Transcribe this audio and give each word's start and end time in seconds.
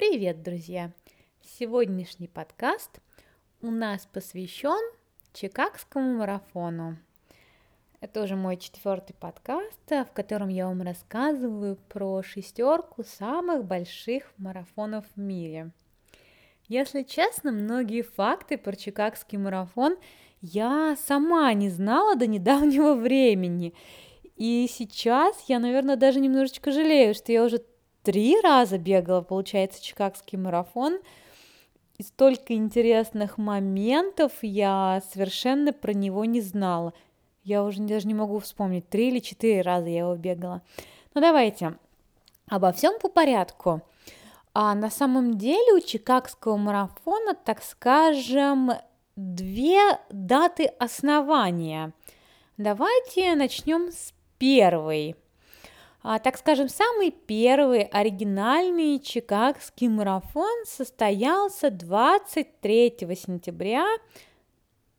Привет, 0.00 0.42
друзья! 0.42 0.92
Сегодняшний 1.42 2.26
подкаст 2.26 3.00
у 3.60 3.70
нас 3.70 4.08
посвящен 4.10 4.80
Чикагскому 5.34 6.16
марафону. 6.16 6.96
Это 8.00 8.22
уже 8.22 8.34
мой 8.34 8.56
четвертый 8.56 9.12
подкаст, 9.12 9.78
в 9.90 10.08
котором 10.14 10.48
я 10.48 10.68
вам 10.68 10.80
рассказываю 10.80 11.76
про 11.90 12.22
шестерку 12.22 13.04
самых 13.04 13.66
больших 13.66 14.32
марафонов 14.38 15.04
в 15.14 15.20
мире. 15.20 15.70
Если 16.66 17.02
честно, 17.02 17.52
многие 17.52 18.00
факты 18.00 18.56
про 18.56 18.74
Чикагский 18.74 19.36
марафон 19.36 19.98
я 20.40 20.96
сама 20.96 21.52
не 21.52 21.68
знала 21.68 22.16
до 22.16 22.26
недавнего 22.26 22.94
времени. 22.98 23.74
И 24.36 24.66
сейчас 24.66 25.44
я, 25.46 25.58
наверное, 25.58 25.96
даже 25.96 26.20
немножечко 26.20 26.72
жалею, 26.72 27.12
что 27.14 27.32
я 27.32 27.44
уже 27.44 27.62
три 28.02 28.40
раза 28.40 28.78
бегала, 28.78 29.20
получается, 29.20 29.82
Чикагский 29.82 30.38
марафон. 30.38 30.98
И 31.98 32.02
столько 32.02 32.54
интересных 32.54 33.36
моментов 33.36 34.32
я 34.42 35.02
совершенно 35.12 35.72
про 35.72 35.92
него 35.92 36.24
не 36.24 36.40
знала. 36.40 36.94
Я 37.42 37.62
уже 37.62 37.82
даже 37.82 38.06
не 38.06 38.14
могу 38.14 38.38
вспомнить, 38.38 38.88
три 38.88 39.08
или 39.08 39.18
четыре 39.18 39.60
раза 39.62 39.88
я 39.88 40.00
его 40.00 40.16
бегала. 40.16 40.62
Ну 41.14 41.20
давайте, 41.20 41.76
обо 42.48 42.72
всем 42.72 42.98
по 42.98 43.08
порядку. 43.08 43.82
А 44.54 44.74
на 44.74 44.90
самом 44.90 45.36
деле 45.36 45.74
у 45.74 45.80
Чикагского 45.80 46.56
марафона, 46.56 47.34
так 47.34 47.62
скажем, 47.62 48.72
две 49.14 49.98
даты 50.10 50.66
основания. 50.78 51.92
Давайте 52.56 53.34
начнем 53.34 53.92
с 53.92 54.12
первой– 54.38 55.16
так 56.18 56.38
скажем, 56.38 56.70
самый 56.70 57.10
первый 57.10 57.82
оригинальный 57.82 58.98
Чикагский 58.98 59.88
марафон 59.88 60.64
состоялся 60.64 61.70
23 61.70 62.96
сентября 63.16 63.84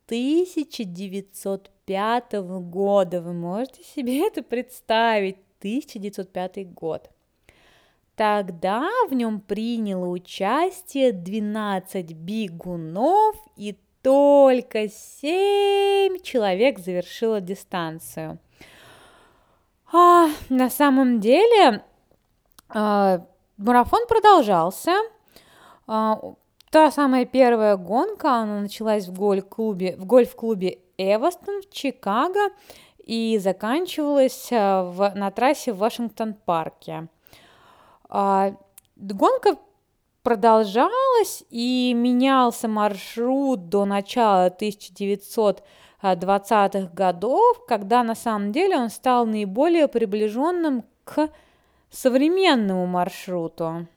1905 0.06 2.34
года. 2.34 3.22
Вы 3.22 3.34
можете 3.34 3.84
себе 3.84 4.28
это 4.32 4.44
представить? 4.44 5.38
1905 5.60 6.74
год. 6.74 7.10
Тогда 8.16 8.88
в 9.10 9.14
нем 9.14 9.42
приняло 9.42 10.08
участие 10.08 11.12
12 11.12 12.14
бегунов 12.14 13.36
и 13.56 13.76
только 14.02 14.90
7 14.90 16.20
человек 16.22 16.80
завершило 16.80 17.42
дистанцию– 17.42 18.40
а, 19.94 20.30
на 20.50 20.70
самом 20.70 21.20
деле 21.20 21.84
а, 22.70 23.22
марафон 23.58 24.08
продолжался. 24.08 24.94
А, 25.88 26.20
та 26.70 26.92
самая 26.92 27.26
первая 27.26 27.78
гонка, 27.78 28.36
она 28.36 28.62
началась 28.62 29.08
в 29.08 29.14
гольф-клубе, 29.14 29.96
в 29.98 30.06
гольф-клубе 30.06 30.80
Эвастон 30.98 31.62
в 31.62 31.70
Чикаго 31.70 32.50
и 33.06 33.38
заканчивалась 33.40 34.50
а, 34.52 34.84
в, 34.84 35.14
на 35.16 35.32
трассе 35.32 35.74
в 35.74 35.78
Вашингтон-парке. 35.78 37.08
А, 38.10 38.54
гонка 38.96 39.58
продолжалась 40.24 41.44
и 41.50 41.94
менялся 41.96 42.68
маршрут 42.68 43.70
до 43.70 43.86
начала 43.86 44.46
1900 44.46 45.64
20-х 46.02 46.92
годов, 46.94 47.66
когда 47.68 48.04
на 48.04 48.16
самом 48.16 48.52
деле 48.52 48.78
он 48.78 48.90
стал 48.90 49.26
наиболее 49.26 49.88
приближенным 49.88 50.84
к 51.04 51.30
современному 51.90 52.86
маршруту. 52.88 53.88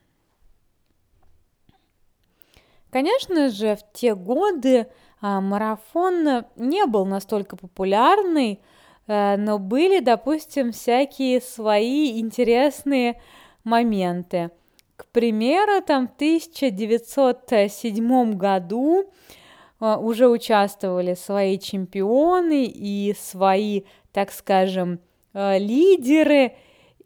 Конечно 2.90 3.48
же, 3.48 3.76
в 3.76 3.92
те 3.92 4.14
годы 4.14 4.86
а, 5.20 5.40
марафон 5.40 6.44
не 6.56 6.86
был 6.86 7.06
настолько 7.06 7.56
популярный, 7.56 8.60
а, 9.06 9.36
но 9.36 9.58
были, 9.58 10.00
допустим, 10.00 10.72
всякие 10.72 11.40
свои 11.40 12.20
интересные 12.20 13.20
моменты. 13.64 14.50
К 14.96 15.06
примеру, 15.06 15.82
там 15.82 16.06
в 16.06 16.14
1907 16.14 18.34
году 18.34 19.10
уже 20.00 20.28
участвовали 20.28 21.14
свои 21.14 21.58
чемпионы 21.58 22.64
и 22.66 23.14
свои, 23.18 23.82
так 24.12 24.32
скажем, 24.32 25.00
а, 25.32 25.58
лидеры. 25.58 26.56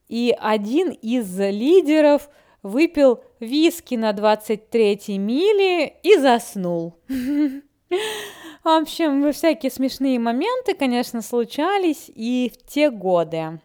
И 0.09 0.35
один 0.39 0.91
из 0.91 1.39
лидеров 1.39 2.31
выпил 2.63 3.23
виски 3.41 3.95
на 3.95 4.11
23-й 4.13 5.19
миле 5.19 5.89
и 6.03 6.17
заснул. 6.19 6.95
В 7.09 8.69
общем, 8.69 9.33
всякие 9.33 9.71
смешные 9.71 10.19
моменты, 10.19 10.75
конечно, 10.75 11.23
случались 11.23 12.11
и 12.15 12.53
в 12.55 12.71
те 12.71 12.91
годы. 12.91 13.61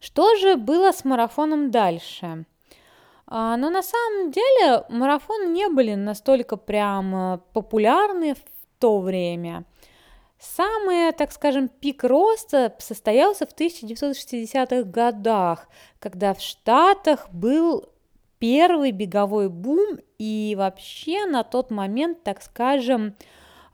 Что 0.00 0.36
же 0.36 0.56
было 0.56 0.92
с 0.92 1.04
марафоном 1.04 1.70
дальше? 1.70 2.46
А, 3.32 3.56
но 3.56 3.70
на 3.70 3.82
самом 3.82 4.32
деле 4.32 4.84
марафоны 4.88 5.46
не 5.46 5.68
были 5.68 5.94
настолько 5.94 6.56
прям 6.56 7.14
э, 7.14 7.38
популярны 7.52 8.34
в 8.34 8.42
то 8.80 8.98
время. 8.98 9.64
Самый, 10.40 11.12
так 11.12 11.30
скажем, 11.30 11.68
пик 11.68 12.02
роста 12.02 12.74
состоялся 12.78 13.46
в 13.46 13.54
1960-х 13.54 14.82
годах, 14.82 15.68
когда 16.00 16.34
в 16.34 16.40
Штатах 16.40 17.30
был 17.30 17.88
первый 18.40 18.90
беговой 18.90 19.48
бум 19.48 19.98
и 20.18 20.56
вообще 20.58 21.24
на 21.26 21.44
тот 21.44 21.70
момент, 21.70 22.24
так 22.24 22.42
скажем, 22.42 23.14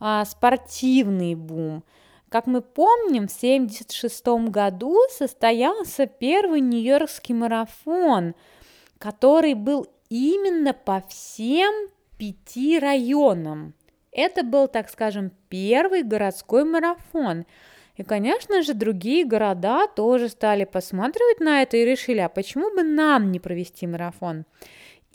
а, 0.01 0.27
спортивный 0.27 1.35
бум. 1.35 1.83
Как 2.29 2.47
мы 2.47 2.61
помним, 2.61 3.27
в 3.29 3.35
1976 3.35 4.51
году 4.51 4.99
состоялся 5.09 6.05
первый 6.05 6.61
Нью-Йоркский 6.61 7.35
марафон– 7.35 8.35
который 8.99 9.55
был 9.55 9.87
именно 10.09 10.73
по 10.73 11.03
всем 11.09 11.89
пяти 12.19 12.79
районам. 12.79 13.75
Это 14.13 14.43
был, 14.43 14.69
так 14.69 14.89
скажем, 14.89 15.31
первый 15.49 16.03
городской 16.03 16.65
марафон. 16.65 17.45
И, 17.97 18.03
конечно 18.03 18.63
же, 18.63 18.75
другие 18.75 19.25
города 19.25 19.87
тоже 19.89 20.29
стали 20.29 20.65
посматривать 20.65 21.41
на 21.41 21.63
это 21.63 21.77
и 21.77 21.85
решили, 21.85 22.21
а 22.21 22.29
почему 22.29 22.75
бы 22.75 22.83
нам 22.83 23.33
не 23.33 23.41
провести 23.41 23.87
марафон? 23.87 24.45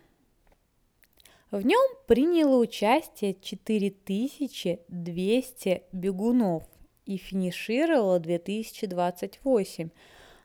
В 1.52 1.64
нем 1.64 1.88
приняло 2.08 2.58
участие 2.58 3.36
4200 3.36 5.84
бегунов 5.92 6.64
и 7.08 7.18
финишировала 7.18 8.20
2028. 8.20 9.90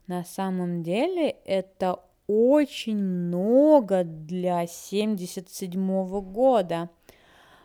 На 0.06 0.24
самом 0.24 0.82
деле 0.82 1.30
это 1.44 2.00
очень 2.26 2.98
много 2.98 4.04
для 4.04 4.66
77 4.66 6.20
года. 6.20 6.88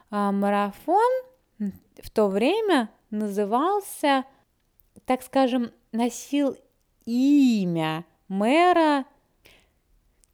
А 0.09 0.31
марафон 0.31 1.11
в 1.59 2.09
то 2.09 2.27
время 2.27 2.89
назывался, 3.11 4.25
так 5.05 5.21
скажем, 5.21 5.71
носил 5.91 6.57
имя 7.05 8.05
мэра, 8.27 9.05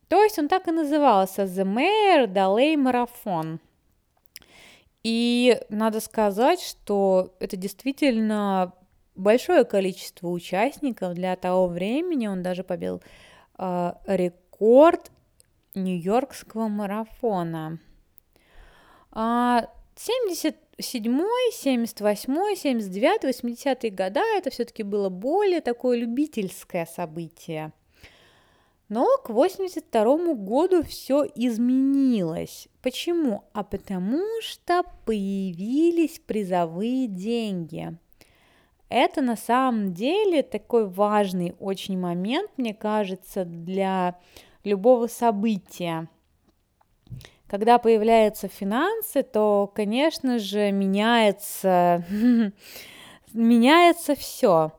то 0.08 0.24
есть 0.24 0.38
он 0.38 0.48
так 0.48 0.68
и 0.68 0.72
назывался 0.72 1.44
The 1.44 1.64
Mayor 1.66 2.28
Daley 2.32 2.76
Marathon. 2.76 3.60
И 5.04 5.60
надо 5.70 6.00
сказать, 6.00 6.62
что 6.62 7.36
это 7.40 7.58
действительно 7.58 8.74
большое 9.16 9.66
количество 9.66 10.30
участников 10.30 11.14
для 11.14 11.36
того 11.36 11.68
времени. 11.68 12.28
Он 12.28 12.42
даже 12.42 12.64
побил 12.64 13.02
э, 13.58 13.94
рекорд 14.08 15.12
Нью-Йоркского 15.76 16.70
марафона. 16.70 17.80
А 19.12 19.68
77 19.96 21.22
78 21.52 22.56
79 22.56 23.24
80 23.24 23.96
года 23.96 24.22
это 24.38 24.50
все-таки 24.50 24.84
было 24.84 25.10
более 25.10 25.62
такое 25.62 25.98
любительское 25.98 26.86
событие. 26.86 27.74
Но 28.90 29.18
к 29.24 29.30
82 29.30 30.34
году 30.36 30.84
все 30.84 31.26
изменилось. 31.36 32.68
Почему? 32.82 33.44
А 33.54 33.64
потому 33.64 34.24
что 34.42 34.84
появились 35.06 36.20
призовые 36.20 37.08
деньги. 37.08 37.98
Это 38.90 39.22
на 39.22 39.36
самом 39.36 39.94
деле 39.94 40.44
такой 40.44 40.88
важный 40.88 41.56
очень 41.60 41.98
момент, 41.98 42.52
мне 42.58 42.76
кажется, 42.76 43.46
для 43.46 44.20
любого 44.64 45.08
события. 45.08 46.08
Когда 47.48 47.80
появляются 47.80 48.48
финансы, 48.48 49.24
то, 49.24 49.72
конечно 49.74 50.38
же, 50.40 50.72
меняется, 50.72 52.06
меняется 53.34 54.16
все. 54.16 54.72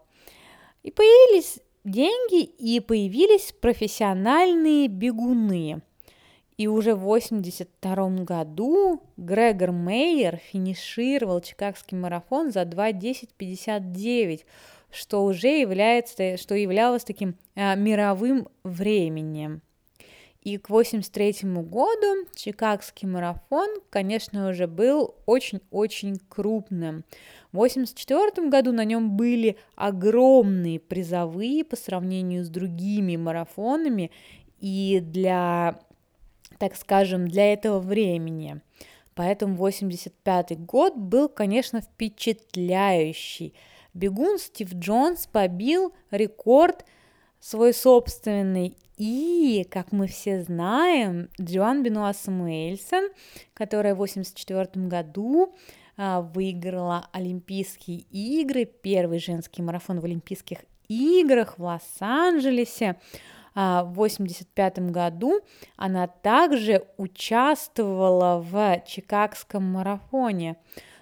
И 0.83 0.91
появились 0.91 1.61
деньги, 1.85 2.43
и 2.43 2.81
появились 2.81 3.55
профессиональные 3.61 4.89
бегуны. 4.89 5.83
И 6.57 6.69
уже 6.69 6.95
в 6.95 7.03
1982 7.03 8.25
году 8.25 9.03
Грегор 9.17 9.73
Мейер 9.73 10.37
финишировал 10.37 11.41
Чикагский 11.41 11.97
марафон 11.97 12.53
за 12.53 12.63
2.10.59, 12.63 14.45
что 14.91 15.25
уже 15.25 15.49
является, 15.49 16.37
что 16.37 16.55
являлось 16.55 17.03
таким 17.03 17.37
а, 17.57 17.75
мировым 17.75 18.49
временем. 18.63 19.63
И 20.45 20.59
к 20.59 20.67
1983 20.69 21.51
году 21.63 22.29
Чикагский 22.35 23.09
марафон, 23.09 23.81
конечно, 23.89 24.51
уже 24.51 24.67
был 24.67 25.15
очень-очень 25.25 26.21
крупным. 26.29 27.05
В 27.51 27.57
1984 27.57 28.51
году 28.51 28.73
на 28.73 28.85
нем 28.85 29.17
были 29.17 29.57
огромные 29.75 30.79
призовые 30.79 31.65
по 31.65 31.77
сравнению 31.77 32.45
с 32.45 32.51
другими 32.51 33.17
марафонами, 33.17 34.11
и 34.61 35.01
для, 35.03 35.81
так 36.59 36.77
скажем, 36.77 37.27
для 37.27 37.53
этого 37.53 37.81
времени. 37.81 38.61
Поэтому 39.15 39.57
85 39.57 40.61
год 40.67 40.95
был, 40.95 41.31
конечно, 41.31 41.81
впечатляющий. 41.81 43.55
Бегун 43.95 44.39
Стив 44.39 44.75
Джонс 44.75 45.27
побил 45.27 45.95
рекорд 46.11 46.85
свой 47.45 47.75
собственный 47.75 48.75
и, 48.97 49.67
как 49.71 49.93
мы 49.93 50.07
все 50.07 50.43
знаем, 50.43 51.29
Джоан 51.39 51.83
Бенуа 51.83 52.15
Самуэльсон, 52.15 53.11
которая 53.53 53.95
в 53.95 54.01
1984 54.01 54.87
году 54.87 55.55
а, 55.99 56.23
выиграла 56.23 57.07
Олимпийские 57.13 57.99
игры, 58.11 58.65
первый 58.65 59.19
женский 59.19 59.61
марафон 59.61 60.01
в 60.01 60.07
Олимпийских 60.07 60.61
играх 60.89 61.59
в 61.59 61.63
Лос-Анджелесе. 61.65 62.97
А, 63.55 63.85
в 63.85 63.93
1985 63.93 64.91
году 64.91 65.41
она 65.77 66.07
также 66.07 66.87
участвовала 66.97 68.41
в 68.41 68.83
Чикагском 68.87 69.65
марафоне. 69.65 70.57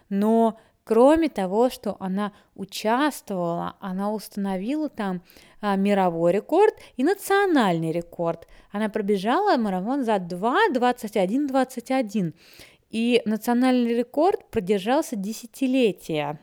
Но 0.08 0.58
Кроме 0.84 1.29
того, 1.29 1.70
что 1.70 1.96
она 2.00 2.32
участвовала, 2.56 3.76
она 3.81 4.12
установила 4.12 4.88
там 4.88 5.23
а, 5.61 5.76
мировой 5.76 6.32
рекорд 6.32 6.75
и 6.96 7.05
национальный 7.05 7.93
рекорд. 7.93 8.49
Она 8.73 8.88
пробежала 8.88 9.56
марафон 9.56 10.02
за 10.05 10.17
2.21.21. 10.17 12.34
И 12.90 13.23
национальный 13.25 13.94
рекорд 13.94 14.50
продержался 14.50 15.14
десятилетия. 15.17 16.40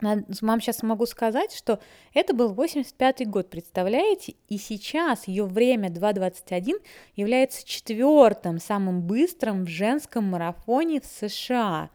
Вам 0.00 0.60
сейчас 0.60 0.82
могу 0.82 1.06
сказать, 1.06 1.54
что 1.54 1.78
это 2.12 2.34
был 2.34 2.52
85 2.52 3.28
год, 3.28 3.48
представляете? 3.48 4.34
И 4.48 4.58
сейчас 4.58 5.28
ее 5.28 5.44
время 5.44 5.88
2.21 5.88 6.82
является 7.16 7.66
четвертым 7.66 8.58
самым 8.58 9.02
быстрым 9.02 9.64
в 9.64 9.68
женском 9.68 10.24
марафоне 10.24 11.00
в 11.00 11.06
США. 11.06 11.90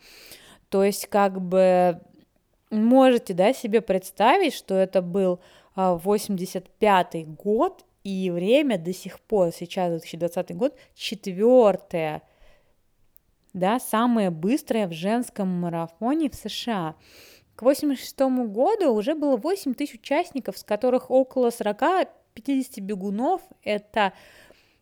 То 0.70 0.84
есть 0.84 1.08
как 1.08 1.42
бы 1.42 2.00
можете 2.70 3.34
да, 3.34 3.54
себе 3.54 3.82
представить, 3.82 4.54
что 4.54 4.76
это 4.76 5.02
был 5.02 5.40
85 5.76 7.16
а, 7.16 7.20
год, 7.26 7.86
и 8.04 8.32
время 8.32 8.78
до 8.78 8.94
сих 8.94 9.20
пор, 9.20 9.52
сейчас 9.52 9.90
2020 9.90 10.56
год, 10.56 10.76
четвертое, 10.96 12.24
да, 13.54 13.80
самое 13.80 14.30
быстрое 14.30 14.88
в 14.88 14.94
женском 14.94 15.48
марафоне 15.48 16.30
в 16.30 16.36
США. 16.36 16.96
К 17.56 17.64
86 17.64 18.20
году 18.48 18.94
уже 18.94 19.16
было 19.16 19.36
8 19.36 19.74
тысяч 19.74 19.96
участников, 19.96 20.58
с 20.58 20.64
которых 20.64 21.12
около 21.12 21.50
40-50 21.50 22.08
бегунов. 22.80 23.42
Это 23.64 24.14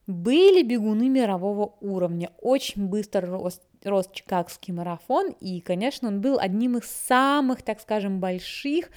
были 0.06 0.62
бегуны 0.64 1.10
мирового 1.10 1.76
уровня. 1.82 2.32
Очень 2.40 2.88
быстро 2.88 3.26
рост 3.28 3.64
рос 3.84 4.10
Чикагский 4.12 4.74
марафон, 4.74 5.36
и, 5.40 5.62
конечно, 5.62 6.08
он 6.08 6.22
был 6.22 6.40
одним 6.40 6.78
из 6.78 6.86
самых, 6.86 7.62
так 7.62 7.80
скажем, 7.82 8.20
больших 8.20 8.90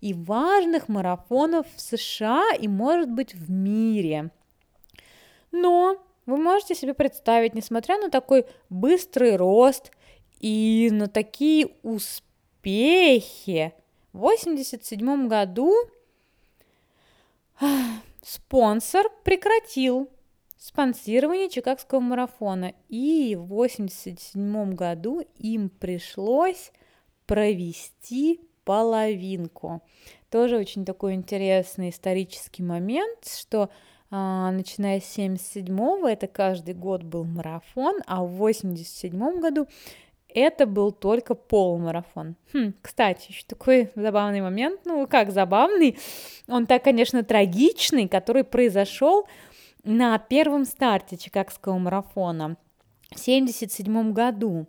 и 0.00 0.14
важных 0.14 0.88
марафонов 0.88 1.66
в 1.74 1.80
США 1.80 2.52
и, 2.58 2.68
может 2.68 3.10
быть, 3.10 3.34
в 3.34 3.50
мире. 3.50 4.30
Но 5.52 5.96
вы 6.26 6.36
можете 6.36 6.74
себе 6.74 6.92
представить, 6.92 7.54
несмотря 7.54 7.98
на 7.98 8.10
такой 8.10 8.46
быстрый 8.68 9.36
рост 9.36 9.92
и 10.40 10.88
на 10.92 11.08
такие 11.08 11.68
успехи, 11.82 13.72
в 14.12 14.18
1987 14.18 15.28
году 15.28 15.74
спонсор 18.22 19.06
прекратил 19.24 20.10
спонсирование 20.58 21.48
Чикагского 21.48 22.00
марафона. 22.00 22.74
И 22.88 23.36
в 23.36 23.52
1987 23.52 24.74
году 24.74 25.22
им 25.38 25.68
пришлось 25.68 26.72
провести 27.26 28.40
половинку. 28.64 29.82
Тоже 30.30 30.56
очень 30.56 30.84
такой 30.84 31.14
интересный 31.14 31.90
исторический 31.90 32.62
момент, 32.62 33.26
что 33.26 33.70
а, 34.10 34.50
начиная 34.50 35.00
с 35.00 35.18
77-го, 35.18 36.06
это 36.08 36.26
каждый 36.26 36.74
год 36.74 37.02
был 37.02 37.24
марафон, 37.24 38.00
а 38.06 38.24
в 38.24 38.32
87 38.32 39.40
году 39.40 39.66
это 40.28 40.66
был 40.66 40.92
только 40.92 41.34
полумарафон. 41.34 42.36
Хм, 42.52 42.74
кстати, 42.82 43.30
еще 43.30 43.44
такой 43.46 43.90
забавный 43.94 44.42
момент, 44.42 44.80
ну 44.84 45.06
как 45.06 45.32
забавный, 45.32 45.98
он 46.46 46.66
так, 46.66 46.84
конечно, 46.84 47.22
трагичный, 47.24 48.06
который 48.06 48.44
произошел 48.44 49.26
на 49.86 50.18
первом 50.18 50.64
старте 50.64 51.16
Чикагского 51.16 51.78
марафона 51.78 52.56
в 53.10 53.20
1977 53.20 54.12
году, 54.12 54.66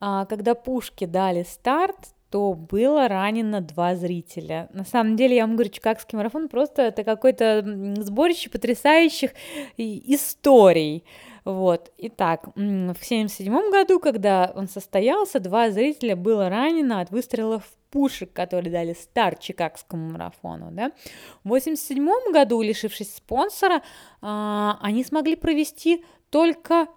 а, 0.00 0.24
когда 0.26 0.54
пушки 0.54 1.04
дали 1.04 1.42
старт, 1.42 2.14
то 2.30 2.54
было 2.54 3.06
ранено 3.08 3.60
два 3.60 3.94
зрителя. 3.94 4.68
На 4.72 4.84
самом 4.84 5.16
деле, 5.16 5.36
я 5.36 5.46
вам 5.46 5.56
говорю, 5.56 5.70
Чикагский 5.70 6.16
марафон 6.16 6.48
просто 6.48 6.82
это 6.82 7.04
какое-то 7.04 7.62
сборище 7.98 8.50
потрясающих 8.50 9.30
историй. 9.76 11.04
Вот, 11.44 11.92
итак, 11.98 12.46
в 12.46 12.50
1977 12.50 13.70
году, 13.70 14.00
когда 14.00 14.50
он 14.54 14.66
состоялся, 14.66 15.40
два 15.40 15.70
зрителя 15.70 16.16
было 16.16 16.48
ранено 16.48 17.00
от 17.00 17.10
выстрелов 17.10 17.64
пушек, 17.90 18.32
которые 18.32 18.72
дали 18.72 18.94
старт 18.94 19.40
Чикагскому 19.40 20.12
марафону. 20.12 20.70
Да? 20.70 20.90
В 21.44 21.52
1987 21.52 22.32
году, 22.32 22.62
лишившись 22.62 23.14
спонсора, 23.14 23.82
а, 24.22 24.78
они 24.80 25.04
смогли 25.04 25.36
провести 25.36 26.04
только 26.30 26.88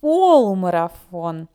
полумарафон. 0.00 1.48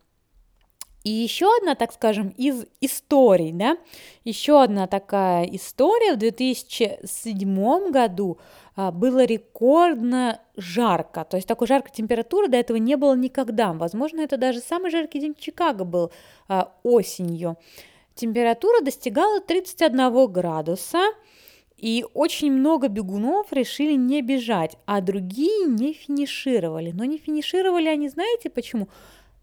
И 1.03 1.09
еще 1.09 1.47
одна, 1.57 1.73
так 1.75 1.93
скажем, 1.93 2.29
из 2.37 2.65
историй, 2.79 3.51
да, 3.51 3.77
еще 4.23 4.61
одна 4.61 4.85
такая 4.85 5.45
история 5.45 6.13
в 6.13 6.17
2007 6.17 7.91
году 7.91 8.37
а, 8.75 8.91
было 8.91 9.25
рекордно 9.25 10.39
жарко, 10.55 11.25
то 11.25 11.37
есть 11.37 11.47
такой 11.47 11.67
жаркой 11.67 11.91
температуры 11.91 12.49
до 12.49 12.57
этого 12.57 12.77
не 12.77 12.97
было 12.97 13.15
никогда, 13.15 13.73
возможно, 13.73 14.21
это 14.21 14.37
даже 14.37 14.59
самый 14.59 14.91
жаркий 14.91 15.19
день 15.19 15.35
Чикаго 15.37 15.85
был 15.85 16.11
а, 16.47 16.71
осенью. 16.83 17.57
Температура 18.13 18.81
достигала 18.81 19.39
31 19.39 20.31
градуса, 20.31 20.99
и 21.81 22.05
очень 22.13 22.51
много 22.51 22.89
бегунов 22.89 23.51
решили 23.51 23.93
не 23.93 24.21
бежать, 24.21 24.77
а 24.85 25.01
другие 25.01 25.65
не 25.65 25.93
финишировали. 25.93 26.91
Но 26.91 27.05
не 27.05 27.17
финишировали 27.17 27.87
они, 27.87 28.07
знаете 28.07 28.51
почему? 28.51 28.87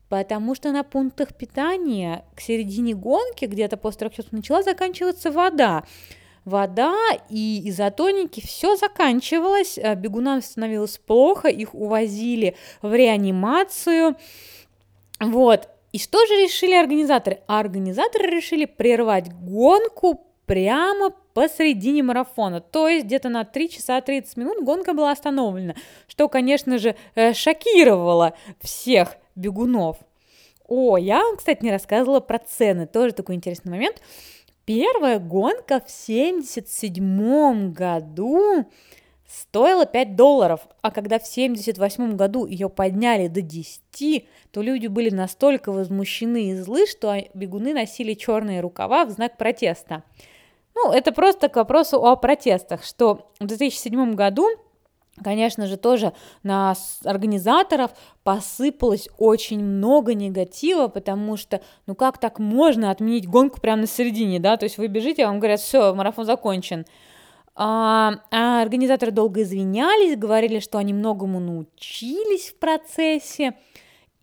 Потому 0.08 0.54
что 0.54 0.72
на 0.72 0.84
пунктах 0.84 1.34
питания 1.34 2.24
к 2.34 2.40
середине 2.40 2.94
гонки, 2.94 3.44
где-то 3.44 3.76
после 3.76 4.00
трех 4.00 4.14
часов, 4.14 4.32
начала 4.32 4.62
заканчиваться 4.62 5.30
вода. 5.30 5.84
Вода 6.44 6.96
и 7.28 7.68
изотоники, 7.68 8.40
все 8.40 8.76
заканчивалось, 8.76 9.78
а 9.78 9.94
бегунам 9.94 10.40
становилось 10.40 10.96
плохо, 10.96 11.48
их 11.48 11.74
увозили 11.74 12.56
в 12.80 12.94
реанимацию. 12.94 14.16
Вот, 15.20 15.68
и 15.92 15.98
что 15.98 16.24
же 16.26 16.34
решили 16.34 16.74
организаторы? 16.74 17.40
Организаторы 17.46 18.30
решили 18.30 18.64
прервать 18.64 19.30
гонку 19.32 20.22
прямо 20.46 21.10
посредине 21.34 22.02
марафона, 22.02 22.60
то 22.60 22.88
есть 22.88 23.06
где-то 23.06 23.28
на 23.28 23.44
3 23.44 23.68
часа 23.68 24.00
30 24.00 24.36
минут 24.38 24.64
гонка 24.64 24.94
была 24.94 25.12
остановлена, 25.12 25.74
что, 26.08 26.28
конечно 26.28 26.78
же, 26.78 26.96
э, 27.14 27.34
шокировало 27.34 28.34
всех 28.60 29.16
бегунов. 29.38 29.98
О, 30.66 30.98
я 30.98 31.22
вам, 31.22 31.36
кстати, 31.36 31.64
не 31.64 31.70
рассказывала 31.70 32.20
про 32.20 32.38
цены, 32.38 32.86
тоже 32.86 33.12
такой 33.12 33.36
интересный 33.36 33.70
момент. 33.70 34.02
Первая 34.66 35.18
гонка 35.18 35.80
в 35.80 35.90
77 35.90 37.72
году 37.72 38.66
стоила 39.26 39.86
5 39.86 40.16
долларов, 40.16 40.60
а 40.82 40.90
когда 40.90 41.18
в 41.18 41.26
78 41.26 42.16
году 42.16 42.44
ее 42.46 42.68
подняли 42.68 43.28
до 43.28 43.40
10, 43.40 44.26
то 44.50 44.60
люди 44.60 44.86
были 44.86 45.08
настолько 45.10 45.72
возмущены 45.72 46.50
и 46.50 46.54
злы, 46.54 46.86
что 46.86 47.14
бегуны 47.32 47.72
носили 47.72 48.14
черные 48.14 48.60
рукава 48.60 49.06
в 49.06 49.10
знак 49.10 49.38
протеста. 49.38 50.02
Ну, 50.74 50.92
это 50.92 51.12
просто 51.12 51.48
к 51.48 51.56
вопросу 51.56 52.04
о 52.04 52.16
протестах, 52.16 52.84
что 52.84 53.32
в 53.40 53.46
2007 53.46 54.14
году 54.14 54.48
Конечно 55.22 55.66
же, 55.66 55.76
тоже 55.76 56.12
на 56.42 56.74
организаторов 57.04 57.90
посыпалось 58.22 59.08
очень 59.18 59.62
много 59.62 60.14
негатива, 60.14 60.88
потому 60.88 61.36
что, 61.36 61.60
ну 61.86 61.94
как 61.94 62.18
так 62.18 62.38
можно 62.38 62.90
отменить 62.90 63.28
гонку 63.28 63.60
прямо 63.60 63.82
на 63.82 63.86
середине, 63.86 64.38
да, 64.38 64.56
то 64.56 64.64
есть 64.64 64.78
вы 64.78 64.86
бежите, 64.86 65.26
вам 65.26 65.38
говорят, 65.38 65.60
все, 65.60 65.94
марафон 65.94 66.24
закончен. 66.24 66.84
А, 67.60 68.20
а 68.30 68.62
организаторы 68.62 69.10
долго 69.10 69.42
извинялись, 69.42 70.16
говорили, 70.16 70.60
что 70.60 70.78
они 70.78 70.92
многому 70.92 71.40
научились 71.40 72.50
в 72.50 72.58
процессе. 72.58 73.54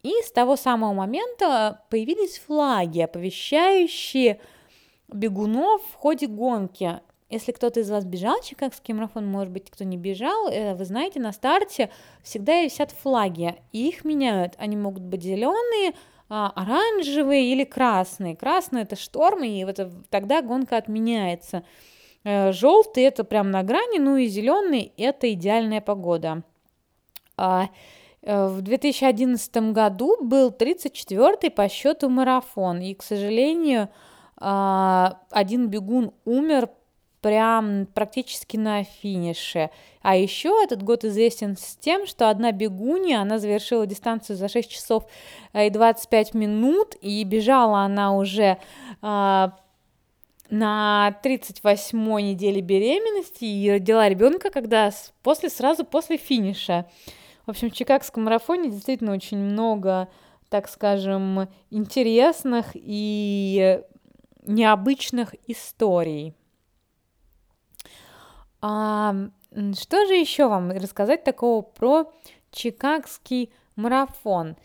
И 0.03 0.13
с 0.23 0.31
того 0.31 0.55
самого 0.55 0.93
момента 0.93 1.81
появились 1.89 2.39
флаги, 2.39 3.01
оповещающие 3.01 4.39
бегунов 5.11 5.81
в 5.91 5.95
ходе 5.95 6.27
гонки. 6.27 7.01
Если 7.29 7.51
кто-то 7.51 7.79
из 7.79 7.89
вас 7.89 8.05
бежал 8.05 8.39
Чикагский 8.44 8.94
марафон, 8.94 9.25
может 9.25 9.51
быть, 9.51 9.72
кто 9.72 9.84
не 9.84 9.98
бежал, 9.98 10.48
э, 10.48 10.75
вы 10.75 10.86
знаете, 10.86 11.20
на 11.20 11.32
старте 11.32 11.89
всегда 12.22 12.62
висят 12.62 12.91
флаги, 12.91 13.55
и 13.72 13.88
их 13.88 14.05
меняют. 14.05 14.53
Они 14.58 14.77
могут 14.77 15.01
быть 15.01 15.24
зеленые, 15.24 15.96
а, 16.29 16.51
оранжевые 16.55 17.51
или 17.51 17.63
красные. 17.63 18.36
Красный 18.36 18.84
это 18.84 18.96
шторм, 18.96 19.44
и 19.44 19.63
вот 19.63 19.79
тогда 20.10 20.41
гонка 20.41 20.77
отменяется. 20.77 21.63
Э, 22.24 22.51
Желтый 22.51 23.03
это 23.03 23.24
прям 23.24 23.50
на 23.50 23.63
грани, 23.63 24.00
ну 24.00 24.17
и 24.17 24.27
зеленый 24.27 24.94
это 24.98 25.32
идеальная 25.34 25.82
погода. 25.82 26.44
А, 27.38 27.70
э, 28.22 28.48
в 28.48 28.62
2011 28.62 29.72
году 29.72 30.17
был 30.24 30.51
34-й 30.51 31.50
по 31.51 31.67
счету 31.70 32.10
марафон, 32.10 32.82
и, 32.82 32.94
к 32.94 33.03
сожалению, 33.03 33.89
а, 34.38 35.22
один 35.32 35.70
бегун 35.70 36.12
умер 36.25 36.70
прям 37.25 37.88
практически 37.88 38.55
на 38.55 38.84
финише. 38.84 39.72
А 40.03 40.15
еще 40.15 40.50
этот 40.63 40.84
год 40.84 41.03
известен 41.03 41.58
с 41.58 41.75
тем, 41.75 42.05
что 42.05 42.29
одна 42.29 42.51
бегунья, 42.51 43.22
она 43.22 43.39
завершила 43.39 43.88
дистанцию 43.88 44.36
за 44.36 44.48
6 44.48 44.70
часов 44.70 45.08
э, 45.51 45.65
и 45.65 45.70
25 45.72 46.36
минут, 46.36 46.96
и 47.01 47.24
бежала 47.24 47.79
она 47.79 48.15
уже 48.15 48.60
на 49.01 49.51
38-й 50.51 52.22
неделе 52.22 52.62
беременности 52.62 53.46
и 53.46 53.72
родила 53.72 54.08
ребенка, 54.08 54.51
когда 54.51 54.91
после, 55.24 55.50
сразу 55.50 55.84
после 55.84 56.17
финиша. 56.17 56.86
В 57.48 57.50
общем, 57.50 57.72
в 57.72 57.74
Чикагском 57.74 58.25
марафоне 58.25 58.70
действительно 58.70 59.13
очень 59.13 59.39
много, 59.39 60.10
так 60.50 60.70
скажем, 60.70 61.48
интересных 61.72 62.67
и 62.75 63.82
необычных 64.46 65.34
историй. 65.48 66.36
А, 68.67 69.13
что 69.79 70.07
же 70.07 70.15
еще 70.15 70.48
вам 70.48 70.72
рассказать 70.72 71.24
такого 71.24 71.62
про 71.62 72.12
Чикагский 72.51 73.51
марафон? 73.75 74.55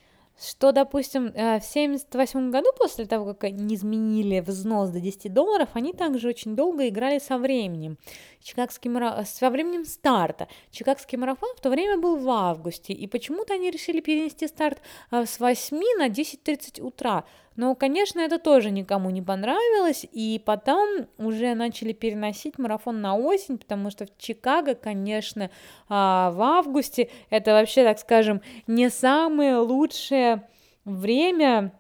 что, 0.42 0.72
допустим, 0.72 1.26
э, 1.26 1.60
в 1.60 1.64
1978 1.64 2.50
году, 2.50 2.68
после 2.78 3.04
того, 3.04 3.26
как 3.26 3.44
они 3.44 3.74
изменили 3.74 4.40
взнос 4.40 4.88
до 4.88 4.98
10 4.98 5.28
долларов, 5.34 5.68
они 5.74 5.92
также 5.92 6.28
очень 6.28 6.56
долго 6.56 6.88
играли 6.88 7.18
со 7.18 7.36
временем. 7.36 7.98
Чикагский 8.42 8.90
марафон, 8.90 9.26
со 9.26 9.50
временем 9.50 9.84
старта. 9.84 10.48
Чикагский 10.70 11.18
марафон 11.18 11.50
в 11.56 11.60
то 11.60 11.68
время 11.68 11.98
был 11.98 12.16
в 12.16 12.28
августе, 12.30 12.94
и 12.94 13.06
почему-то 13.06 13.52
они 13.54 13.70
решили 13.70 14.00
перенести 14.00 14.48
старт 14.48 14.80
э, 15.10 15.26
с 15.26 15.40
8 15.40 15.76
на 15.98 16.08
10.30 16.08 16.80
утра. 16.80 17.24
Но, 17.60 17.74
конечно, 17.74 18.20
это 18.20 18.38
тоже 18.38 18.70
никому 18.70 19.10
не 19.10 19.20
понравилось, 19.20 20.06
и 20.10 20.40
потом 20.42 21.06
уже 21.18 21.52
начали 21.54 21.92
переносить 21.92 22.58
марафон 22.58 23.02
на 23.02 23.14
осень, 23.14 23.58
потому 23.58 23.90
что 23.90 24.06
в 24.06 24.16
Чикаго, 24.16 24.74
конечно, 24.74 25.50
а, 25.86 26.30
в 26.30 26.40
августе 26.40 27.10
это 27.28 27.52
вообще, 27.52 27.84
так 27.84 27.98
скажем, 27.98 28.40
не 28.66 28.88
самое 28.88 29.58
лучшее 29.58 30.48
время, 30.86 31.74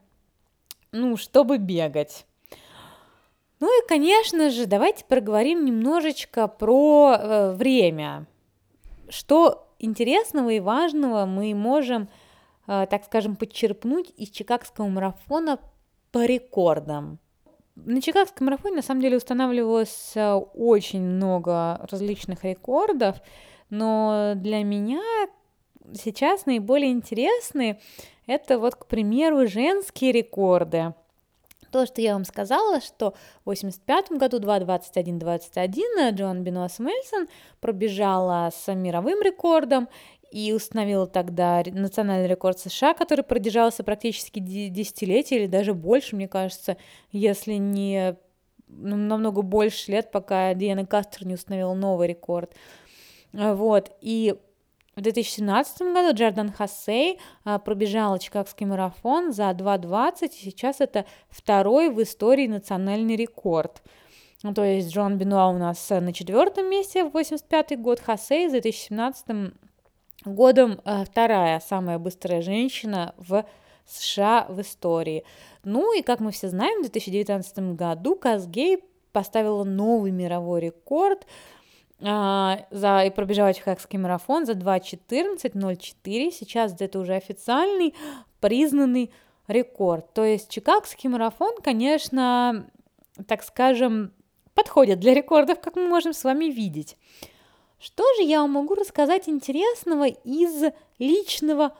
ну, 0.92 1.16
чтобы 1.16 1.56
бегать. 1.56 2.26
Ну 3.58 3.66
и, 3.66 3.88
конечно 3.88 4.50
же, 4.50 4.66
давайте 4.66 5.06
проговорим 5.06 5.64
немножечко 5.64 6.46
про 6.46 7.16
э, 7.18 7.52
время. 7.52 8.26
Что 9.08 9.66
интересного 9.78 10.50
и 10.50 10.60
важного 10.60 11.24
мы 11.24 11.54
можем 11.54 12.10
Э, 12.72 12.86
так 12.88 13.04
скажем, 13.04 13.34
подчерпнуть 13.34 14.12
из 14.16 14.30
Чикагского 14.30 14.86
марафона 14.86 15.58
по 16.12 16.24
рекордам. 16.24 17.18
На 17.76 18.02
Чикагском 18.02 18.46
марафоне 18.46 18.76
на 18.76 18.82
самом 18.82 19.00
деле 19.00 19.16
устанавливалось 19.16 20.12
э, 20.14 20.34
очень 20.34 21.02
много 21.02 21.86
различных 21.90 22.44
рекордов, 22.44 23.16
но 23.70 24.32
для 24.36 24.62
меня 24.64 25.02
сейчас 25.94 26.46
наиболее 26.46 26.92
интересные 26.92 27.80
это 28.26 28.58
вот, 28.58 28.76
к 28.76 28.86
примеру, 28.86 29.46
женские 29.46 30.12
рекорды. 30.12 30.94
То, 31.72 31.86
что 31.86 32.00
я 32.00 32.14
вам 32.14 32.24
сказала, 32.24 32.80
что 32.80 33.14
в 33.44 33.46
85 33.46 34.12
году 34.12 34.38
2.21.21 34.40 36.12
Джоан 36.12 36.42
Бенуас 36.42 36.78
Мельсон 36.78 37.28
пробежала 37.60 38.50
с 38.52 38.72
мировым 38.74 39.22
рекордом, 39.22 39.88
и 40.30 40.52
установила 40.52 41.06
тогда 41.06 41.62
национальный 41.66 42.28
рекорд 42.28 42.58
США, 42.58 42.94
который 42.94 43.24
продержался 43.24 43.82
практически 43.82 44.38
десятилетие 44.38 45.40
или 45.40 45.46
даже 45.46 45.74
больше, 45.74 46.16
мне 46.16 46.28
кажется, 46.28 46.76
если 47.10 47.54
не 47.54 48.16
ну, 48.68 48.96
намного 48.96 49.42
больше 49.42 49.90
лет, 49.92 50.10
пока 50.10 50.54
Диана 50.54 50.86
Кастер 50.86 51.26
не 51.26 51.34
установила 51.34 51.74
новый 51.74 52.08
рекорд. 52.08 52.52
Вот, 53.32 53.90
и 54.00 54.34
в 54.96 55.02
2017 55.02 55.82
году 55.82 56.14
Джордан 56.14 56.52
Хассей 56.52 57.18
а, 57.44 57.58
пробежал 57.58 58.18
Чикагский 58.18 58.66
марафон 58.66 59.32
за 59.32 59.50
2.20, 59.50 60.28
и 60.28 60.50
сейчас 60.50 60.80
это 60.80 61.06
второй 61.28 61.90
в 61.90 62.02
истории 62.02 62.46
национальный 62.46 63.16
рекорд. 63.16 63.82
Ну, 64.42 64.54
то 64.54 64.64
есть 64.64 64.92
Джон 64.92 65.18
Бенуа 65.18 65.48
у 65.48 65.58
нас 65.58 65.88
на 65.90 66.12
четвертом 66.12 66.70
месте 66.70 67.04
в 67.04 67.12
85 67.12 67.80
год, 67.80 68.00
Хассей 68.00 68.48
в 68.48 68.52
2017 68.52 69.52
годом 70.24 70.80
э, 70.84 71.04
вторая 71.04 71.60
самая 71.60 71.98
быстрая 71.98 72.42
женщина 72.42 73.14
в 73.18 73.44
США 73.86 74.46
в 74.48 74.60
истории. 74.60 75.24
Ну 75.64 75.96
и, 75.96 76.02
как 76.02 76.20
мы 76.20 76.30
все 76.32 76.48
знаем, 76.48 76.78
в 76.80 76.82
2019 76.82 77.58
году 77.74 78.16
Казгей 78.16 78.84
поставила 79.12 79.64
новый 79.64 80.12
мировой 80.12 80.60
рекорд 80.60 81.26
а, 82.02 82.66
за, 82.70 83.04
и 83.04 83.10
пробежала 83.10 83.52
Чикагский 83.52 83.98
марафон 83.98 84.46
за 84.46 84.52
2.14.04. 84.52 86.30
Сейчас 86.30 86.80
это 86.80 86.98
уже 86.98 87.14
официальный 87.14 87.94
признанный 88.40 89.10
рекорд. 89.48 90.12
То 90.14 90.24
есть 90.24 90.48
Чикагский 90.48 91.08
марафон, 91.10 91.56
конечно, 91.62 92.70
так 93.26 93.42
скажем, 93.42 94.12
подходит 94.54 95.00
для 95.00 95.14
рекордов, 95.14 95.60
как 95.60 95.76
мы 95.76 95.86
можем 95.86 96.12
с 96.12 96.24
вами 96.24 96.46
видеть. 96.46 96.96
Что 97.80 98.04
же 98.16 98.24
я 98.24 98.42
вам 98.42 98.50
могу 98.52 98.74
рассказать 98.74 99.26
интересного 99.26 100.06
из 100.06 100.70
личного 100.98 101.74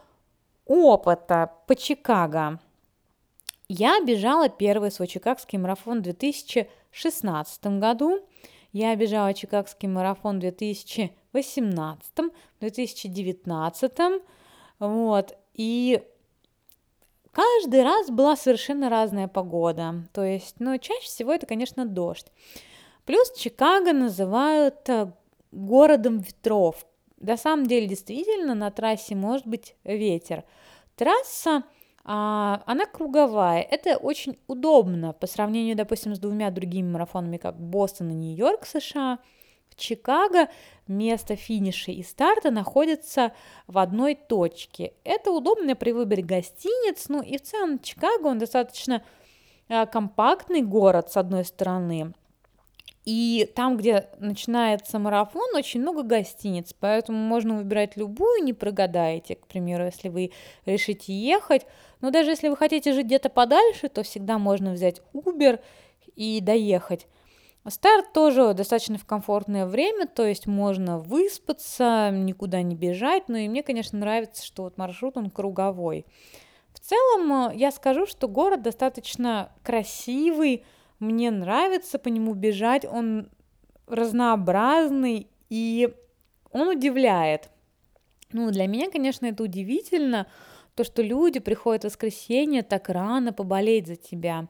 опыта 0.64 1.52
по 1.66 1.76
Чикаго? 1.76 2.58
Я 3.68 4.00
бежала 4.00 4.48
первый 4.48 4.90
свой 4.90 5.06
чикагский 5.08 5.58
марафон 5.58 5.98
в 5.98 6.02
2016 6.02 7.66
году. 7.78 8.26
Я 8.72 8.96
бежала 8.96 9.34
чикагский 9.34 9.88
марафон 9.88 10.38
в 10.38 10.40
2018, 10.40 12.12
2019. 12.60 13.92
Вот. 14.78 15.36
И 15.52 16.02
каждый 17.30 17.82
раз 17.82 18.08
была 18.08 18.36
совершенно 18.36 18.88
разная 18.88 19.28
погода. 19.28 20.08
То 20.14 20.24
есть, 20.24 20.56
ну, 20.60 20.78
чаще 20.78 21.06
всего 21.06 21.34
это, 21.34 21.44
конечно, 21.46 21.84
дождь. 21.84 22.26
Плюс 23.04 23.32
Чикаго 23.32 23.92
называют 23.92 24.88
э, 24.88 25.12
городом 25.52 26.18
ветров. 26.18 26.86
На 27.18 27.36
самом 27.36 27.66
деле, 27.66 27.86
действительно, 27.86 28.54
на 28.54 28.70
трассе 28.70 29.14
может 29.14 29.46
быть 29.46 29.74
ветер. 29.84 30.44
Трасса 30.96 31.64
а, 32.04 32.62
она 32.66 32.86
круговая. 32.86 33.62
Это 33.62 33.96
очень 33.96 34.38
удобно 34.46 35.12
по 35.12 35.26
сравнению, 35.26 35.76
допустим, 35.76 36.14
с 36.14 36.18
двумя 36.18 36.50
другими 36.50 36.90
марафонами, 36.90 37.36
как 37.36 37.60
Бостон 37.60 38.10
и 38.10 38.14
Нью-Йорк, 38.14 38.66
США. 38.66 39.18
В 39.68 39.76
Чикаго 39.76 40.48
место 40.88 41.36
финиша 41.36 41.92
и 41.92 42.02
старта 42.02 42.50
находится 42.50 43.32
в 43.66 43.78
одной 43.78 44.14
точке. 44.14 44.94
Это 45.04 45.30
удобно 45.30 45.76
при 45.76 45.92
выборе 45.92 46.22
гостиниц, 46.22 47.08
ну 47.08 47.22
и 47.22 47.38
в 47.38 47.42
целом 47.42 47.78
Чикаго, 47.78 48.26
он 48.26 48.38
достаточно 48.38 49.04
а, 49.68 49.86
компактный 49.86 50.62
город, 50.62 51.12
с 51.12 51.16
одной 51.16 51.44
стороны, 51.44 52.12
и 53.04 53.50
там, 53.54 53.76
где 53.76 54.08
начинается 54.18 54.98
марафон, 54.98 55.54
очень 55.54 55.80
много 55.80 56.02
гостиниц, 56.02 56.74
поэтому 56.78 57.18
можно 57.18 57.56
выбирать 57.56 57.96
любую, 57.96 58.44
не 58.44 58.52
прогадаете, 58.52 59.36
к 59.36 59.46
примеру, 59.46 59.86
если 59.86 60.08
вы 60.08 60.32
решите 60.66 61.12
ехать. 61.12 61.66
Но 62.00 62.10
даже 62.10 62.30
если 62.30 62.48
вы 62.48 62.56
хотите 62.56 62.92
жить 62.92 63.06
где-то 63.06 63.30
подальше, 63.30 63.88
то 63.88 64.02
всегда 64.02 64.38
можно 64.38 64.72
взять 64.72 65.00
Uber 65.14 65.60
и 66.14 66.40
доехать. 66.40 67.06
Старт 67.68 68.12
тоже 68.14 68.54
достаточно 68.54 68.96
в 68.96 69.04
комфортное 69.04 69.66
время, 69.66 70.06
то 70.06 70.26
есть 70.26 70.46
можно 70.46 70.98
выспаться, 70.98 72.10
никуда 72.10 72.62
не 72.62 72.74
бежать. 72.74 73.24
Ну 73.28 73.36
и 73.36 73.48
мне, 73.48 73.62
конечно, 73.62 73.98
нравится, 73.98 74.44
что 74.44 74.62
вот 74.64 74.78
маршрут 74.78 75.16
он 75.18 75.30
круговой. 75.30 76.06
В 76.72 76.80
целом, 76.80 77.50
э, 77.50 77.56
я 77.56 77.70
скажу, 77.70 78.06
что 78.06 78.28
город 78.28 78.62
достаточно 78.62 79.52
красивый, 79.62 80.64
мне 81.00 81.30
нравится 81.30 81.98
по 81.98 82.08
нему 82.08 82.34
бежать, 82.34 82.84
он 82.84 83.30
разнообразный 83.86 85.26
и 85.48 85.92
он 86.52 86.68
удивляет. 86.68 87.50
Ну, 88.32 88.50
для 88.50 88.66
меня, 88.66 88.90
конечно, 88.90 89.26
это 89.26 89.42
удивительно, 89.42 90.26
то, 90.76 90.84
что 90.84 91.02
люди 91.02 91.40
приходят 91.40 91.82
в 91.82 91.86
воскресенье 91.86 92.62
так 92.62 92.88
рано 92.88 93.32
поболеть 93.32 93.88
за 93.88 93.96
тебя. 93.96 94.48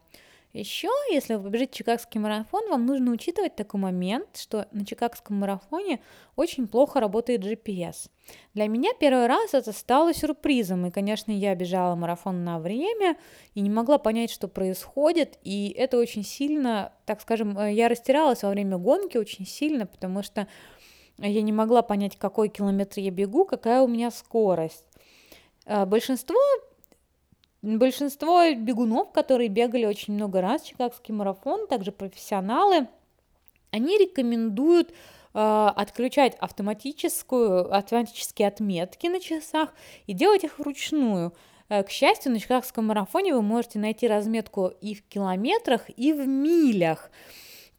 Еще, 0.52 0.88
если 1.12 1.36
вы 1.36 1.44
побежите 1.44 1.78
Чикагский 1.78 2.18
марафон, 2.18 2.68
вам 2.68 2.84
нужно 2.84 3.12
учитывать 3.12 3.54
такой 3.54 3.80
момент, 3.80 4.36
что 4.36 4.66
на 4.72 4.84
Чикагском 4.84 5.36
марафоне 5.36 6.00
очень 6.34 6.66
плохо 6.66 6.98
работает 6.98 7.44
GPS. 7.44 8.10
Для 8.54 8.66
меня 8.66 8.90
первый 8.98 9.28
раз 9.28 9.54
это 9.54 9.72
стало 9.72 10.12
сюрпризом, 10.12 10.86
и, 10.86 10.90
конечно, 10.90 11.30
я 11.30 11.54
бежала 11.54 11.94
марафон 11.94 12.42
на 12.42 12.58
время 12.58 13.16
и 13.54 13.60
не 13.60 13.70
могла 13.70 13.98
понять, 13.98 14.32
что 14.32 14.48
происходит, 14.48 15.38
и 15.44 15.72
это 15.76 15.98
очень 15.98 16.24
сильно, 16.24 16.92
так 17.06 17.20
скажем, 17.20 17.56
э, 17.56 17.72
я 17.72 17.88
растерялась 17.88 18.42
во 18.42 18.50
время 18.50 18.76
гонки 18.76 19.18
очень 19.18 19.46
сильно, 19.46 19.86
потому 19.86 20.24
что 20.24 20.48
я 21.18 21.42
не 21.42 21.52
могла 21.52 21.82
понять, 21.82 22.16
какой 22.16 22.48
километр 22.48 22.98
я 22.98 23.12
бегу, 23.12 23.44
какая 23.44 23.82
у 23.82 23.86
меня 23.86 24.10
скорость. 24.10 24.84
Э, 25.66 25.86
большинство 25.86 26.36
Большинство 27.62 28.42
бегунов, 28.54 29.12
которые 29.12 29.48
бегали 29.48 29.84
очень 29.84 30.14
много 30.14 30.40
раз 30.40 30.62
Чикагский 30.62 31.12
марафон, 31.12 31.66
также 31.66 31.92
профессионалы, 31.92 32.88
они 33.70 33.98
рекомендуют 33.98 34.90
э, 34.90 34.94
отключать 35.34 36.36
автоматическую, 36.36 37.72
автоматические 37.74 38.48
отметки 38.48 39.08
на 39.08 39.20
часах 39.20 39.74
и 40.06 40.14
делать 40.14 40.44
их 40.44 40.58
вручную. 40.58 41.34
Э, 41.68 41.82
к 41.82 41.90
счастью, 41.90 42.32
на 42.32 42.40
Чикагском 42.40 42.86
марафоне 42.86 43.34
вы 43.34 43.42
можете 43.42 43.78
найти 43.78 44.08
разметку 44.08 44.72
и 44.80 44.94
в 44.94 45.02
километрах, 45.02 45.82
и 45.94 46.14
в 46.14 46.26
милях. 46.26 47.10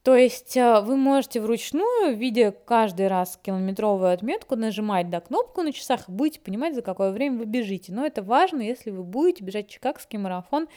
То 0.02 0.16
есть 0.16 0.56
э, 0.56 0.80
вы 0.80 0.96
можете 0.96 1.40
вручную, 1.40 2.16
видя 2.16 2.50
каждый 2.50 3.06
раз 3.06 3.38
километровую 3.40 4.12
отметку, 4.12 4.56
нажимать 4.56 5.10
да, 5.10 5.20
кнопку 5.20 5.62
на 5.62 5.72
часах 5.72 6.08
и 6.08 6.12
будете 6.12 6.40
понимать, 6.40 6.74
за 6.74 6.82
какое 6.82 7.12
время 7.12 7.38
вы 7.38 7.44
бежите. 7.44 7.92
Но 7.92 8.04
это 8.04 8.22
важно, 8.22 8.62
если 8.62 8.90
вы 8.90 9.04
будете 9.04 9.44
бежать 9.44 9.68
Чикагский 9.68 10.18
марафон 10.18 10.68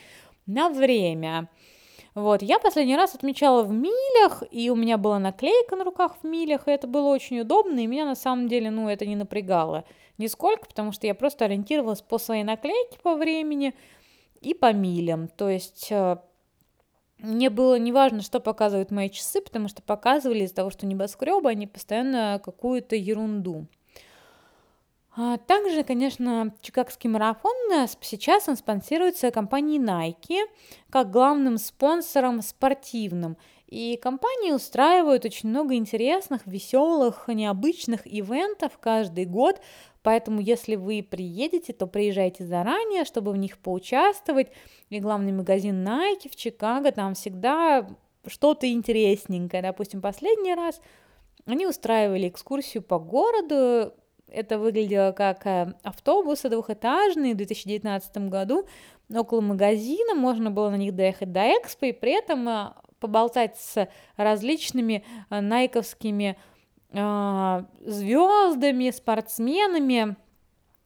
на 0.46 0.70
время. 0.70 1.50
Вот, 2.14 2.42
я 2.42 2.60
последний 2.60 2.96
раз 2.96 3.16
отмечала 3.16 3.64
в 3.64 3.72
милях, 3.72 4.44
и 4.50 4.70
у 4.70 4.76
меня 4.76 4.98
была 4.98 5.20
наклейка 5.20 5.76
на 5.76 5.84
руках 5.84 6.18
в 6.22 6.26
милях, 6.26 6.68
и 6.68 6.72
это 6.72 6.88
было 6.88 7.08
очень 7.08 7.42
удобно, 7.42 7.80
и 7.80 7.88
меня 7.88 8.06
на 8.06 8.16
самом 8.16 8.48
деле, 8.48 8.70
ну, 8.70 8.88
это 8.88 9.06
не 9.06 9.18
напрягало 9.18 9.84
нисколько, 10.18 10.66
потому 10.66 10.92
что 10.92 11.08
я 11.08 11.16
просто 11.16 11.46
ориентировалась 11.46 12.02
по 12.02 12.18
своей 12.18 12.44
наклейке 12.44 13.00
по 13.04 13.16
времени 13.16 13.74
и 14.40 14.54
по 14.54 14.72
милям. 14.72 15.28
То 15.28 15.50
есть 15.50 15.88
э, 15.90 16.18
мне 17.26 17.50
было 17.50 17.78
неважно, 17.78 18.22
что 18.22 18.40
показывают 18.40 18.92
мои 18.92 19.10
часы, 19.10 19.42
потому 19.42 19.68
что 19.68 19.82
показывали 19.82 20.44
из-за 20.44 20.56
того, 20.56 20.70
что 20.70 20.86
небоскребы, 20.86 21.50
они 21.50 21.68
постоянно 21.68 22.42
какую-то 22.44 22.96
ерунду. 22.96 23.68
А 25.18 25.38
также, 25.38 25.84
конечно, 25.84 26.54
Чикагский 26.62 27.10
марафон 27.10 27.54
сейчас 28.02 28.50
он 28.50 28.58
спонсируется 28.58 29.32
компанией 29.32 29.80
Nike 29.80 30.42
как 30.90 31.10
главным 31.10 31.58
спонсором 31.58 32.42
спортивным. 32.42 33.38
И 33.68 33.98
компании 33.98 34.52
устраивают 34.52 35.26
очень 35.26 35.50
много 35.50 35.76
интересных, 35.76 36.46
веселых, 36.46 37.28
необычных 37.28 38.02
ивентов 38.06 38.78
каждый 38.80 39.26
год, 39.26 39.60
Поэтому, 40.06 40.40
если 40.40 40.76
вы 40.76 41.02
приедете, 41.02 41.74
то 41.74 41.88
приезжайте 41.88 42.46
заранее, 42.46 43.06
чтобы 43.06 43.32
в 43.32 43.38
них 43.38 43.58
поучаствовать. 43.58 44.50
И 44.92 45.00
главный 45.00 45.32
магазин 45.32 45.84
Nike 45.84 46.30
в 46.30 46.36
Чикаго, 46.36 46.92
там 46.92 47.16
всегда 47.16 47.90
что-то 48.28 48.72
интересненькое. 48.72 49.64
Допустим, 49.64 50.02
последний 50.02 50.54
раз 50.54 50.80
они 51.48 51.66
устраивали 51.66 52.30
экскурсию 52.30 52.84
по 52.84 53.00
городу. 53.00 53.96
Это 54.28 54.60
выглядело 54.60 55.12
как 55.12 55.44
э, 55.48 55.74
автобусы 55.82 56.50
двухэтажные 56.50 57.34
в 57.34 57.38
2019 57.38 58.30
году. 58.30 58.68
Около 59.12 59.42
магазина 59.42 60.14
можно 60.14 60.52
было 60.52 60.70
на 60.70 60.78
них 60.78 60.94
доехать 60.94 61.32
до 61.32 61.42
Экспо 61.42 61.88
и 61.88 61.94
при 61.94 62.12
этом 62.12 62.48
э, 62.48 62.74
поболтать 63.00 63.58
с 63.58 63.90
различными 64.18 65.04
э, 65.32 65.42
найковскими 65.42 66.38
звездами, 67.86 68.90
спортсменами 68.92 70.16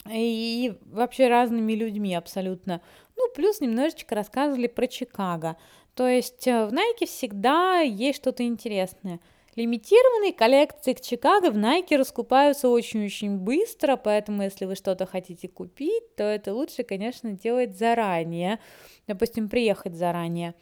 и 0.09 0.73
вообще 0.85 1.27
разными 1.27 1.73
людьми 1.73 2.15
абсолютно. 2.15 2.81
Ну, 3.15 3.29
плюс 3.35 3.59
немножечко 3.59 4.15
рассказывали 4.15 4.67
про 4.67 4.87
Чикаго. 4.87 5.57
То 5.93 6.07
есть 6.07 6.47
э, 6.47 6.65
в 6.65 6.73
Nike 6.73 7.05
всегда 7.05 7.79
есть 7.79 8.19
что-то 8.19 8.43
интересное. 8.43 9.19
Лимитированные 9.55 10.31
коллекции 10.31 10.93
к 10.93 11.01
Чикаго 11.01 11.51
в 11.51 11.57
Nike 11.57 11.97
раскупаются 11.97 12.69
очень-очень 12.69 13.37
быстро, 13.37 13.97
поэтому 13.97 14.43
если 14.43 14.63
вы 14.63 14.75
что-то 14.75 15.05
хотите 15.05 15.49
купить, 15.49 16.15
то 16.15 16.23
это 16.23 16.53
лучше, 16.53 16.83
конечно, 16.83 17.31
делать 17.31 17.77
заранее. 17.77 18.59
Допустим, 19.07 19.49
приехать 19.49 19.95
заранее. 19.95 20.53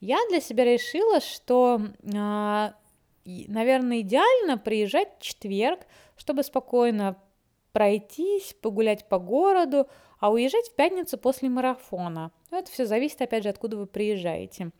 Я 0.00 0.18
для 0.30 0.40
себя 0.40 0.64
решила, 0.64 1.20
что 1.20 1.82
наверное, 3.48 4.00
идеально 4.00 4.58
приезжать 4.58 5.08
в 5.18 5.22
четверг, 5.22 5.80
чтобы 6.16 6.42
спокойно 6.42 7.16
пройтись, 7.72 8.54
погулять 8.62 9.08
по 9.08 9.18
городу, 9.18 9.86
а 10.18 10.30
уезжать 10.30 10.68
в 10.68 10.74
пятницу 10.74 11.18
после 11.18 11.48
марафона. 11.48 12.30
Но 12.50 12.58
это 12.58 12.70
все 12.70 12.86
зависит, 12.86 13.20
опять 13.20 13.42
же, 13.42 13.50
откуда 13.50 13.76
вы 13.76 13.86
приезжаете. 13.86 14.70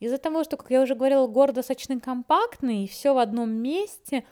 Из-за 0.00 0.18
того, 0.18 0.44
что, 0.44 0.56
как 0.56 0.70
я 0.70 0.80
уже 0.80 0.94
говорила, 0.94 1.26
город 1.26 1.56
достаточно 1.56 1.98
компактный, 2.00 2.84
и 2.84 2.88
все 2.88 3.12
в 3.12 3.18
одном 3.18 3.50
месте, 3.50 4.24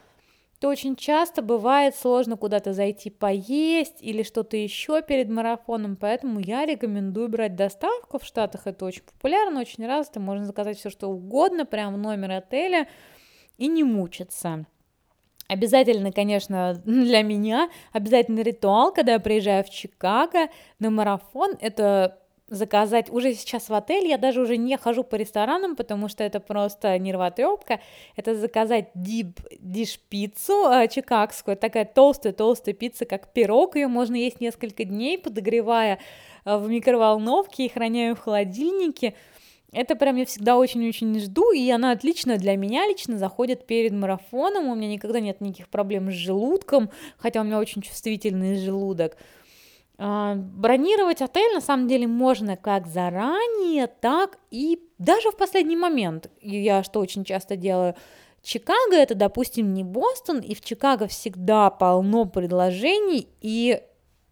то 0.61 0.69
очень 0.69 0.97
часто 0.97 1.43
бывает 1.43 1.95
сложно 1.95 2.37
куда-то 2.37 2.73
зайти 2.73 3.11
поесть 3.11 3.99
или 4.01 4.23
что-то 4.23 4.57
еще 4.57 5.03
перед 5.03 5.29
марафоном, 5.29 5.97
поэтому 5.97 6.41
я 6.41 6.65
рекомендую 6.65 7.29
брать 7.29 7.57
доставку. 7.57 8.19
В 8.19 8.25
Штатах 8.25 8.67
это 8.67 8.87
очень 8.87 9.03
популярно, 9.03 9.61
очень 9.61 9.87
развито, 9.87 10.21
можно 10.21 10.47
заказать 10.47 10.79
все 10.79 10.89
что 10.89 11.09
угодно 11.09 11.67
прямо 11.67 11.97
в 11.97 12.01
номер 12.01 12.33
отеля, 12.33 12.89
и 13.59 13.69
не 13.69 13.85
мучиться. 13.85 14.67
Обязательно, 15.49 16.13
конечно, 16.13 16.81
для 16.85 17.23
меня 17.23 17.71
обязательно 17.93 18.41
ритуал, 18.41 18.93
когда 18.93 19.13
я 19.13 19.21
приезжаю 19.21 19.65
в 19.65 19.71
Чикаго 19.71 20.49
на 20.79 20.91
марафон, 20.91 21.57
это 21.61 22.19
заказать. 22.49 23.11
Уже 23.11 23.35
сейчас 23.35 23.69
в 23.69 23.75
отель, 23.75 24.07
я 24.07 24.19
даже 24.19 24.41
уже 24.41 24.57
не 24.57 24.77
хожу 24.77 25.03
по 25.03 25.17
ресторанам, 25.17 25.75
потому 25.75 26.09
что 26.09 26.23
это 26.23 26.39
просто 26.39 26.97
нервотрепка, 26.99 27.81
это 28.15 28.37
заказать 28.37 28.91
дип 28.95 29.41
диш 29.59 29.99
пиццу 29.99 30.71
э, 30.71 30.89
чикагскую, 30.89 31.57
такая 31.57 31.85
толстая-толстая 31.85 32.75
пицца, 32.75 33.05
как 33.05 33.33
пирог, 33.33 33.75
ее 33.77 33.89
можно 33.89 34.15
есть 34.15 34.41
несколько 34.41 34.85
дней, 34.85 35.19
подогревая 35.19 35.99
э, 36.45 36.57
в 36.57 36.69
микроволновке 36.69 37.67
и 37.67 37.69
храняя 37.69 38.15
в 38.15 38.21
холодильнике, 38.21 39.15
это 39.73 39.97
прям 39.97 40.17
я 40.17 40.25
всегда 40.25 40.57
очень-очень 40.57 41.19
жду, 41.21 41.53
и 41.53 41.69
она 41.71 41.91
отлично 41.91 42.39
для 42.39 42.57
меня 42.57 42.87
лично 42.87 43.19
заходит 43.19 43.67
перед 43.67 43.93
марафоном. 43.93 44.69
У 44.69 44.75
меня 44.75 44.89
никогда 44.89 45.21
нет 45.21 45.41
никаких 45.41 45.69
проблем 45.69 46.11
с 46.11 46.15
желудком, 46.15 46.91
хотя 47.19 47.41
у 47.41 47.45
меня 47.45 47.59
очень 47.59 47.83
чувствительный 47.83 48.57
желудок. 48.59 49.17
А, 49.99 50.35
бронировать 50.35 51.23
отель 51.23 51.55
на 51.55 51.61
самом 51.61 51.89
деле 51.89 52.07
можно 52.07 52.57
как 52.57 52.87
заранее, 52.87 53.87
так 53.87 54.39
и 54.51 54.81
даже 54.99 55.31
в 55.31 55.37
последний 55.37 55.77
момент. 55.77 56.31
Я 56.41 56.83
что 56.83 57.01
очень 57.01 57.25
часто 57.25 57.57
делаю. 57.57 57.95
Чикаго 58.43 58.95
это, 58.95 59.15
допустим, 59.15 59.75
не 59.75 59.83
Бостон, 59.83 60.39
и 60.39 60.55
в 60.55 60.61
Чикаго 60.61 61.09
всегда 61.09 61.69
полно 61.71 62.27
предложений, 62.27 63.29
и 63.41 63.83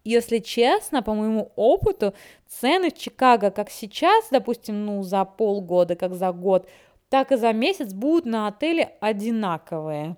если 0.05 0.39
честно, 0.39 1.01
по 1.03 1.13
моему 1.13 1.51
опыту, 1.55 2.13
цены 2.47 2.91
в 2.91 2.97
Чикаго, 2.97 3.51
как 3.51 3.69
сейчас, 3.69 4.29
допустим, 4.31 4.85
ну, 4.85 5.03
за 5.03 5.25
полгода, 5.25 5.95
как 5.95 6.13
за 6.13 6.31
год, 6.31 6.69
так 7.09 7.31
и 7.31 7.37
за 7.37 7.51
месяц 7.51 7.91
будут 7.93 8.25
на 8.25 8.47
отеле 8.47 8.95
одинаковые. 9.01 10.15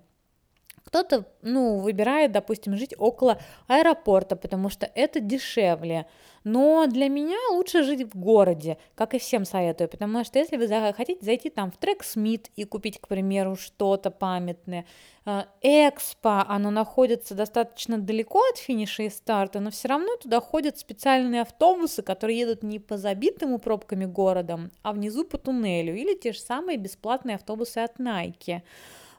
Кто-то, 0.87 1.25
ну, 1.41 1.79
выбирает, 1.79 2.31
допустим, 2.31 2.77
жить 2.77 2.95
около 2.97 3.41
аэропорта, 3.67 4.37
потому 4.37 4.69
что 4.69 4.89
это 4.95 5.19
дешевле. 5.19 6.07
Но 6.45 6.85
для 6.87 7.09
меня 7.09 7.35
лучше 7.51 7.83
жить 7.83 8.03
в 8.03 8.17
городе, 8.17 8.77
как 8.95 9.13
и 9.13 9.19
всем 9.19 9.43
советую, 9.43 9.89
потому 9.89 10.23
что 10.23 10.39
если 10.39 10.55
вы 10.55 10.93
хотите 10.93 11.25
зайти 11.25 11.49
там 11.49 11.71
в 11.73 11.77
трек 11.77 12.05
Смит 12.05 12.49
и 12.55 12.63
купить, 12.63 13.01
к 13.01 13.09
примеру, 13.09 13.57
что-то 13.57 14.11
памятное, 14.11 14.85
э, 15.25 15.43
Экспо, 15.61 16.45
оно 16.47 16.71
находится 16.71 17.35
достаточно 17.35 17.97
далеко 17.97 18.39
от 18.49 18.57
финиша 18.57 19.03
и 19.03 19.09
старта, 19.09 19.59
но 19.59 19.71
все 19.71 19.89
равно 19.89 20.15
туда 20.15 20.39
ходят 20.39 20.79
специальные 20.79 21.41
автобусы, 21.41 22.01
которые 22.01 22.39
едут 22.39 22.63
не 22.63 22.79
по 22.79 22.97
забитому 22.97 23.59
пробками 23.59 24.05
городам, 24.05 24.71
а 24.83 24.93
внизу 24.93 25.25
по 25.25 25.37
туннелю, 25.37 25.97
или 25.97 26.15
те 26.15 26.31
же 26.31 26.39
самые 26.39 26.77
бесплатные 26.77 27.35
автобусы 27.35 27.79
от 27.79 27.99
Nike 27.99 28.61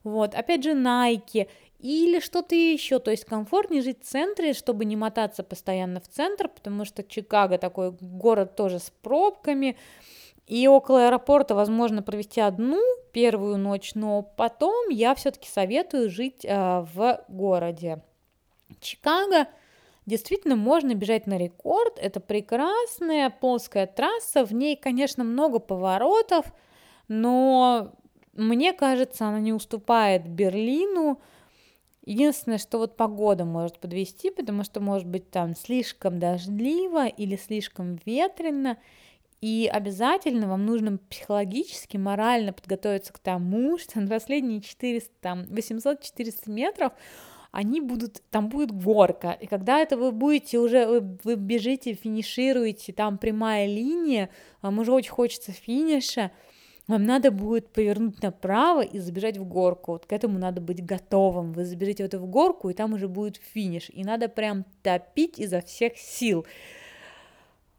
вот, 0.04 0.34
опять 0.34 0.64
же, 0.64 0.70
Nike 0.70 1.48
или 1.78 2.18
что-то 2.18 2.54
еще, 2.54 2.98
то 2.98 3.11
есть 3.11 3.24
комфортнее 3.24 3.82
жить 3.82 4.02
в 4.02 4.06
центре, 4.06 4.52
чтобы 4.52 4.84
не 4.84 4.96
мотаться 4.96 5.44
постоянно 5.44 6.00
в 6.00 6.08
центр, 6.08 6.48
потому 6.48 6.84
что 6.84 7.04
Чикаго 7.04 7.58
такой 7.58 7.92
город 8.00 8.56
тоже 8.56 8.80
с 8.80 8.90
пробками, 9.02 9.76
и 10.46 10.66
около 10.66 11.06
аэропорта 11.06 11.54
возможно 11.54 12.02
провести 12.02 12.40
одну 12.40 12.80
первую 13.12 13.58
ночь, 13.58 13.94
но 13.94 14.22
потом 14.22 14.88
я 14.88 15.14
все-таки 15.14 15.48
советую 15.48 16.11
жить 16.11 16.44
э, 16.44 16.87
в 16.94 17.24
городе. 17.28 18.02
Чикаго 18.80 19.46
действительно 20.06 20.56
можно 20.56 20.94
бежать 20.94 21.26
на 21.26 21.37
рекорд, 21.37 21.98
это 21.98 22.18
прекрасная 22.18 23.30
плоская 23.30 23.87
трасса, 23.87 24.44
в 24.44 24.52
ней, 24.52 24.74
конечно, 24.74 25.22
много 25.22 25.58
поворотов, 25.58 26.46
но 27.08 27.92
мне 28.38 28.72
кажется, 28.72 29.27
она 29.27 29.40
не 29.40 29.53
уступает 29.53 30.27
Берлину. 30.27 31.20
Единственное, 32.07 32.59
что 32.59 32.79
вот 32.79 32.96
погода 32.96 33.44
может 33.44 33.79
подвести, 33.81 34.31
потому 34.31 34.64
что 34.64 34.81
может 34.81 35.07
быть 35.07 35.31
там 35.31 35.55
слишком 35.55 36.18
дождливо 36.18 37.07
или 37.07 37.37
слишком 37.37 37.98
ветрено, 38.07 38.79
и 39.40 39.70
обязательно 39.70 40.48
вам 40.48 40.66
нужно 40.66 40.98
психологически, 41.11 41.96
морально 41.96 42.53
подготовиться 42.53 43.12
к 43.12 43.18
тому, 43.18 43.77
что 43.79 44.01
на 44.01 44.09
последние 44.09 44.61
400, 44.61 45.11
там, 45.20 45.42
800-400 45.42 46.51
метров 46.51 46.92
они 47.51 47.81
будут, 47.81 48.22
там 48.31 48.48
будет 48.48 48.70
горка, 48.70 49.33
и 49.33 49.46
когда 49.46 49.81
это 49.81 49.96
вы 49.96 50.12
будете 50.12 50.59
уже, 50.59 50.87
вы, 50.87 51.18
вы 51.24 51.35
бежите, 51.35 51.94
финишируете, 51.94 52.92
там 52.92 53.16
прямая 53.16 53.66
линия, 53.66 54.29
вам 54.61 54.79
уже 54.79 54.92
очень 54.92 55.11
хочется 55.11 55.53
финиша, 55.53 56.31
вам 56.88 57.05
надо 57.05 57.31
будет 57.31 57.70
повернуть 57.70 58.22
направо 58.22 58.81
и 58.81 58.98
забежать 58.98 59.37
в 59.37 59.44
горку. 59.44 59.92
Вот 59.92 60.07
к 60.07 60.12
этому 60.12 60.38
надо 60.38 60.62
быть 60.62 60.85
готовым. 60.85 61.53
Вы 61.53 61.66
забежите 61.66 62.03
в 62.03 62.07
эту 62.07 62.18
в 62.18 62.27
горку, 62.27 62.70
и 62.70 62.74
там 62.74 62.94
уже 62.94 63.09
будет 63.09 63.37
финиш. 63.37 63.90
И 63.92 64.03
надо 64.05 64.29
прям 64.29 64.64
топить 64.83 65.38
изо 65.38 65.61
всех 65.61 65.98
сил. 65.98 66.46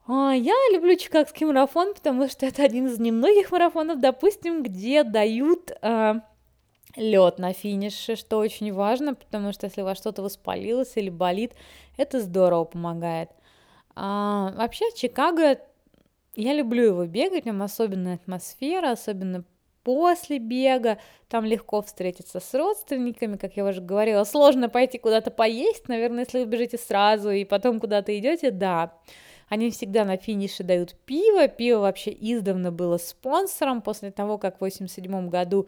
А, 0.08 0.34
я 0.34 0.54
люблю 0.72 0.96
чикагский 0.96 1.48
марафон, 1.48 1.96
потому 1.96 2.28
что 2.28 2.46
это 2.46 2.64
один 2.64 2.86
из 2.86 3.00
немногих 3.00 3.52
марафонов, 3.52 4.00
допустим, 4.00 4.62
где 4.62 5.04
дают 5.04 5.72
э, 5.82 6.14
лед 6.96 7.40
на 7.40 7.54
финише, 7.54 8.16
что 8.16 8.38
очень 8.38 8.72
важно, 8.72 9.16
потому 9.16 9.54
что 9.54 9.66
если 9.66 9.82
у 9.82 9.86
вас 9.86 9.98
что-то 9.98 10.22
воспалилось 10.22 10.94
или 10.98 11.10
болит, 11.10 11.54
это 11.98 12.20
здорово 12.22 12.66
помогает. 12.66 13.32
А, 13.96 14.54
вообще 14.56 14.86
Чикаго 14.96 15.60
я 16.36 16.54
люблю 16.54 16.84
его 16.84 17.06
бегать, 17.06 17.46
там 17.46 17.62
особенная 17.62 18.16
атмосфера, 18.16 18.92
особенно 18.92 19.44
после 19.84 20.40
бега, 20.40 21.00
там 21.28 21.46
легко 21.46 21.82
встретиться 21.82 22.40
с 22.40 22.54
родственниками, 22.54 23.38
как 23.38 23.58
я 23.58 23.66
уже 23.66 23.82
говорила, 23.82 24.24
сложно 24.24 24.70
пойти 24.70 24.98
куда-то 24.98 25.32
поесть, 25.32 25.88
наверное, 25.88 26.26
если 26.26 26.40
вы 26.40 26.46
бежите 26.46 26.78
сразу 26.78 27.30
и 27.32 27.46
потом 27.46 27.80
куда-то 27.80 28.18
идете, 28.18 28.52
да. 28.52 28.94
Они 29.48 29.72
всегда 29.72 30.06
на 30.06 30.18
финише 30.18 30.64
дают 30.64 30.94
пиво, 31.06 31.48
пиво 31.48 31.80
вообще 31.80 32.12
издавна 32.12 32.72
было 32.72 32.98
спонсором, 32.98 33.82
после 33.82 34.12
того, 34.12 34.38
как 34.38 34.58
в 34.58 34.62
87 34.62 35.30
году 35.30 35.68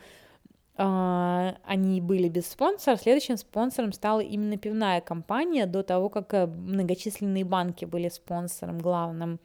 Uh, 0.77 1.57
они 1.65 1.99
были 1.99 2.29
без 2.29 2.47
спонсора, 2.47 2.95
следующим 2.95 3.37
спонсором 3.37 3.91
стала 3.91 4.21
именно 4.21 4.57
пивная 4.57 5.01
компания 5.01 5.65
до 5.65 5.83
того, 5.83 6.09
как 6.09 6.33
э, 6.33 6.47
многочисленные 6.47 7.43
банки 7.43 7.83
были 7.83 8.07
спонсором 8.07 8.79
главным. 8.79 9.39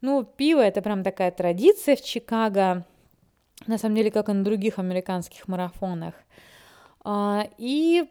Ну, 0.00 0.24
пиво 0.24 0.60
это 0.60 0.82
прям 0.82 1.02
такая 1.02 1.30
традиция 1.30 1.96
в 1.96 2.02
Чикаго, 2.02 2.84
на 3.66 3.78
самом 3.78 3.96
деле, 3.96 4.10
как 4.10 4.28
и 4.28 4.32
на 4.32 4.44
других 4.44 4.78
американских 4.78 5.48
марафонах. 5.48 6.14
А, 7.02 7.48
и 7.58 8.04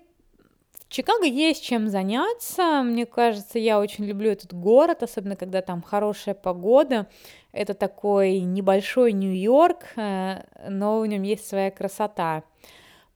в 0.73 0.89
Чикаго 0.89 1.25
есть 1.25 1.63
чем 1.63 1.87
заняться. 1.87 2.81
Мне 2.83 3.05
кажется, 3.05 3.59
я 3.59 3.79
очень 3.79 4.05
люблю 4.05 4.31
этот 4.31 4.53
город, 4.53 5.03
особенно 5.03 5.35
когда 5.35 5.61
там 5.61 5.81
хорошая 5.81 6.35
погода. 6.35 7.07
Это 7.51 7.73
такой 7.73 8.39
небольшой 8.39 9.13
Нью-Йорк, 9.13 9.83
э, 9.95 10.43
но 10.69 10.99
в 10.99 11.07
нем 11.07 11.23
есть 11.23 11.47
своя 11.47 11.71
красота. 11.71 12.43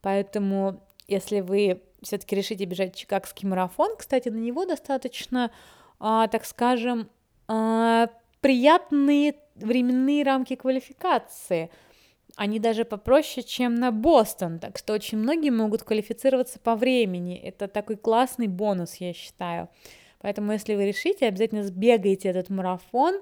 Поэтому, 0.02 0.82
если 1.08 1.42
вы 1.42 1.82
все-таки 2.02 2.36
решите 2.36 2.66
бежать 2.66 2.96
Чикагский 2.96 3.48
марафон, 3.48 3.96
кстати, 3.98 4.30
на 4.30 4.38
него 4.38 4.66
достаточно, 4.66 5.52
а, 6.00 6.28
так 6.28 6.46
скажем, 6.46 7.10
а, 7.48 8.08
приятные 8.42 9.36
временные 9.56 10.24
рамки 10.24 10.56
квалификации. 10.56 11.70
Они 12.36 12.60
даже 12.60 12.86
попроще, 12.86 13.46
чем 13.46 13.76
на 13.76 13.92
Бостон, 13.92 14.60
так 14.60 14.78
что 14.78 14.94
очень 14.94 15.18
многие 15.18 15.50
могут 15.50 15.84
квалифицироваться 15.84 16.60
по 16.60 16.76
времени. 16.76 17.36
Это 17.36 17.68
такой 17.68 17.98
классный 17.98 18.48
бонус, 18.48 18.96
я 18.96 19.14
считаю. 19.14 19.70
Поэтому, 20.22 20.54
если 20.54 20.76
вы 20.76 20.86
решите, 20.88 21.28
обязательно 21.28 21.64
сбегайте 21.64 22.30
этот 22.30 22.50
марафон, 22.50 23.22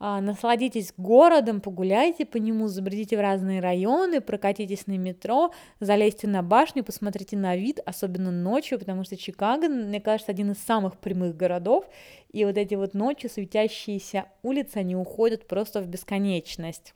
насладитесь 0.00 0.92
городом, 0.96 1.60
погуляйте 1.60 2.24
по 2.24 2.36
нему, 2.36 2.68
забредите 2.68 3.16
в 3.16 3.20
разные 3.20 3.60
районы, 3.60 4.20
прокатитесь 4.20 4.86
на 4.86 4.96
метро, 4.96 5.52
залезьте 5.80 6.28
на 6.28 6.42
башню, 6.42 6.84
посмотрите 6.84 7.36
на 7.36 7.56
вид, 7.56 7.80
особенно 7.84 8.30
ночью, 8.30 8.78
потому 8.78 9.02
что 9.02 9.16
Чикаго, 9.16 9.68
мне 9.68 10.00
кажется, 10.00 10.30
один 10.30 10.52
из 10.52 10.58
самых 10.58 10.98
прямых 10.98 11.36
городов, 11.36 11.84
и 12.30 12.44
вот 12.44 12.56
эти 12.56 12.76
вот 12.76 12.94
ночью 12.94 13.28
светящиеся 13.28 14.26
улицы, 14.44 14.76
они 14.76 14.94
уходят 14.94 15.48
просто 15.48 15.80
в 15.80 15.88
бесконечность. 15.88 16.94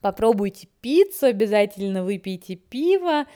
Попробуйте 0.00 0.68
пиццу, 0.80 1.26
обязательно 1.26 2.04
выпейте 2.04 2.56
пиво, 2.56 3.26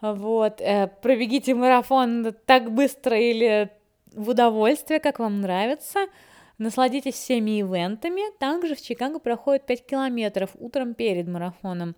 вот, 0.00 0.60
э, 0.60 0.86
пробегите 1.02 1.52
марафон 1.56 2.32
так 2.46 2.72
быстро 2.72 3.18
или 3.18 3.70
в 4.14 4.28
удовольствие, 4.28 5.00
как 5.00 5.18
вам 5.18 5.40
нравится– 5.40 6.06
Насладитесь 6.58 7.14
всеми 7.14 7.60
ивентами. 7.60 8.22
Также 8.38 8.74
в 8.74 8.82
Чикаго 8.82 9.20
проходит 9.20 9.66
5 9.66 9.86
километров 9.86 10.50
утром 10.58 10.94
перед 10.94 11.28
марафоном. 11.28 11.94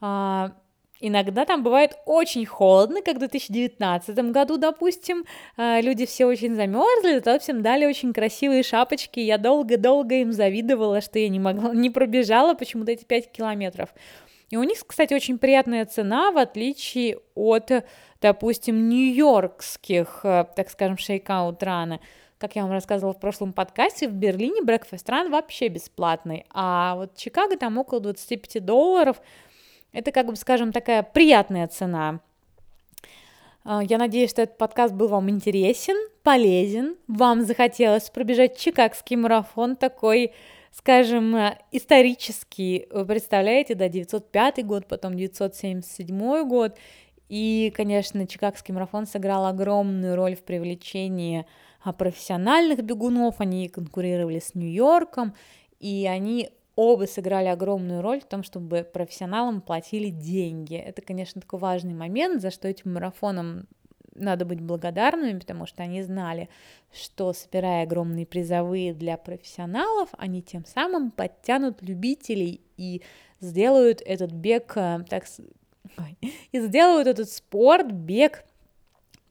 А, 0.00 0.52
иногда 1.00 1.44
там 1.44 1.62
бывает 1.62 1.96
очень 2.04 2.44
холодно, 2.44 3.00
как 3.02 3.16
в 3.16 3.18
2019 3.20 4.32
году, 4.32 4.56
допустим. 4.56 5.24
А, 5.56 5.80
люди 5.80 6.04
все 6.06 6.26
очень 6.26 6.56
замерзли, 6.56 7.14
зато 7.14 7.38
всем 7.38 7.62
дали 7.62 7.86
очень 7.86 8.12
красивые 8.12 8.64
шапочки. 8.64 9.20
Я 9.20 9.38
долго-долго 9.38 10.16
им 10.16 10.32
завидовала, 10.32 11.00
что 11.00 11.20
я 11.20 11.28
не 11.28 11.38
могла, 11.38 11.72
не 11.72 11.88
пробежала 11.88 12.54
почему-то 12.54 12.90
эти 12.90 13.04
5 13.04 13.30
километров. 13.30 13.90
И 14.50 14.56
у 14.56 14.64
них, 14.64 14.84
кстати, 14.86 15.14
очень 15.14 15.38
приятная 15.38 15.86
цена, 15.86 16.30
в 16.30 16.36
отличие 16.36 17.18
от, 17.34 17.70
допустим, 18.20 18.88
нью-йоркских, 18.88 20.20
э, 20.24 20.44
так 20.54 20.68
скажем, 20.68 20.98
шейкаут 20.98 21.62
раны. 21.62 22.00
Как 22.42 22.56
я 22.56 22.62
вам 22.62 22.72
рассказывала 22.72 23.14
в 23.14 23.20
прошлом 23.20 23.52
подкасте, 23.52 24.08
в 24.08 24.14
Берлине 24.14 24.62
Breakfast 24.62 25.06
Run 25.06 25.30
вообще 25.30 25.68
бесплатный, 25.68 26.44
а 26.50 26.96
вот 26.96 27.14
в 27.14 27.16
Чикаго 27.16 27.56
там 27.56 27.78
около 27.78 28.00
25 28.00 28.64
долларов. 28.64 29.22
Это, 29.92 30.10
как 30.10 30.26
бы, 30.26 30.34
скажем, 30.34 30.72
такая 30.72 31.04
приятная 31.04 31.68
цена. 31.68 32.18
А, 33.62 33.80
я 33.84 33.96
надеюсь, 33.96 34.30
что 34.30 34.42
этот 34.42 34.58
подкаст 34.58 34.92
был 34.92 35.06
вам 35.06 35.30
интересен, 35.30 35.94
полезен. 36.24 36.96
Вам 37.06 37.42
захотелось 37.42 38.10
пробежать 38.10 38.58
чикагский 38.58 39.14
марафон 39.14 39.76
такой, 39.76 40.32
скажем, 40.72 41.36
исторический. 41.70 42.88
Вы 42.90 43.06
представляете, 43.06 43.76
да, 43.76 43.88
905 43.88 44.66
год, 44.66 44.88
потом 44.88 45.14
977 45.14 46.48
год. 46.48 46.76
И, 47.28 47.72
конечно, 47.76 48.26
чикагский 48.26 48.74
марафон 48.74 49.06
сыграл 49.06 49.46
огромную 49.46 50.16
роль 50.16 50.34
в 50.34 50.42
привлечении 50.42 51.46
профессиональных 51.90 52.84
бегунов, 52.84 53.40
они 53.40 53.68
конкурировали 53.68 54.38
с 54.38 54.54
Нью-Йорком, 54.54 55.34
и 55.80 56.06
они 56.06 56.50
оба 56.76 57.06
сыграли 57.06 57.48
огромную 57.48 58.02
роль 58.02 58.20
в 58.20 58.26
том, 58.26 58.42
чтобы 58.44 58.84
профессионалам 58.84 59.60
платили 59.60 60.10
деньги. 60.10 60.76
Это, 60.76 61.02
конечно, 61.02 61.40
такой 61.40 61.58
важный 61.58 61.94
момент, 61.94 62.40
за 62.40 62.50
что 62.50 62.68
этим 62.68 62.94
марафоном 62.94 63.66
надо 64.14 64.44
быть 64.44 64.60
благодарными, 64.60 65.38
потому 65.38 65.66
что 65.66 65.82
они 65.82 66.02
знали, 66.02 66.48
что 66.92 67.32
собирая 67.32 67.84
огромные 67.84 68.26
призовые 68.26 68.94
для 68.94 69.16
профессионалов, 69.16 70.10
они 70.18 70.42
тем 70.42 70.64
самым 70.64 71.10
подтянут 71.10 71.82
любителей 71.82 72.60
и 72.76 73.02
сделают 73.40 74.02
этот 74.04 74.32
бег, 74.32 74.72
э, 74.76 75.04
так, 75.08 75.24
и 76.52 76.60
сделают 76.60 77.08
этот 77.08 77.30
спорт, 77.30 77.90
бег 77.90 78.44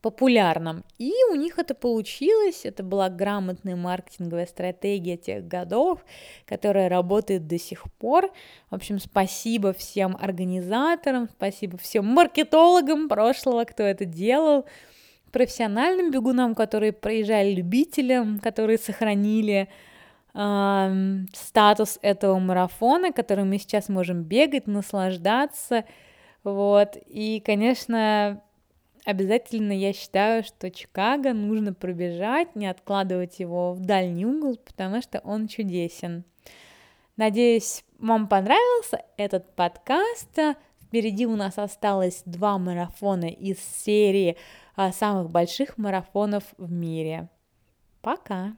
популярным. 0.02 0.84
И 0.98 1.14
у 1.32 1.36
них 1.36 1.60
это 1.60 1.76
получилось, 1.76 2.62
это 2.66 2.84
была 2.84 3.10
грамотная 3.10 3.76
маркетинговая 3.76 4.48
стратегия 4.48 5.16
тех 5.16 5.48
годов, 5.48 6.04
которая 6.46 6.90
работает 6.90 7.48
до 7.48 7.60
сих 7.60 7.84
пор. 7.94 8.32
В 8.70 8.76
общем, 8.76 9.00
спасибо 9.00 9.74
всем 9.74 10.18
организаторам, 10.20 11.30
спасибо 11.30 11.78
всем 11.78 12.06
маркетологам 12.06 13.10
прошлого, 13.10 13.64
кто 13.66 13.84
это 13.84 14.06
делал, 14.06 14.66
профессиональным 15.32 16.12
бегунам, 16.12 16.56
которые 16.56 16.92
проезжали 16.92 17.54
любителям, 17.54 18.40
которые 18.40 18.78
сохранили 18.78 19.70
э, 20.34 21.26
статус 21.34 22.00
этого 22.02 22.40
марафона, 22.40 23.14
который 23.14 23.46
мы 23.46 23.60
сейчас 23.60 23.88
можем 23.88 24.24
бегать, 24.24 24.68
наслаждаться, 24.68 25.86
вот, 26.44 26.98
и, 27.06 27.42
конечно, 27.46 28.42
Обязательно 29.06 29.72
я 29.72 29.94
считаю, 29.94 30.44
что 30.44 30.70
Чикаго 30.70 31.34
нужно 31.34 31.74
пробежать, 31.74 32.56
не 32.56 32.68
откладывать 32.68 33.40
его 33.40 33.74
в 33.74 33.82
дальний 33.82 34.26
угол, 34.26 34.58
потому 34.58 35.02
что 35.02 35.20
он 35.20 35.48
чудесен. 35.48 36.24
Надеюсь, 37.18 37.84
вам 37.98 38.28
понравился 38.28 39.04
этот 39.18 39.56
подкаст. 39.56 40.38
Впереди 40.84 41.26
у 41.26 41.36
нас 41.36 41.58
осталось 41.58 42.22
два 42.26 42.58
марафона 42.58 43.26
из 43.26 43.60
серии 43.60 44.38
а, 44.76 44.92
самых 44.92 45.30
больших 45.30 45.78
марафонов 45.78 46.44
в 46.58 46.72
мире. 46.72 47.30
Пока! 48.02 48.56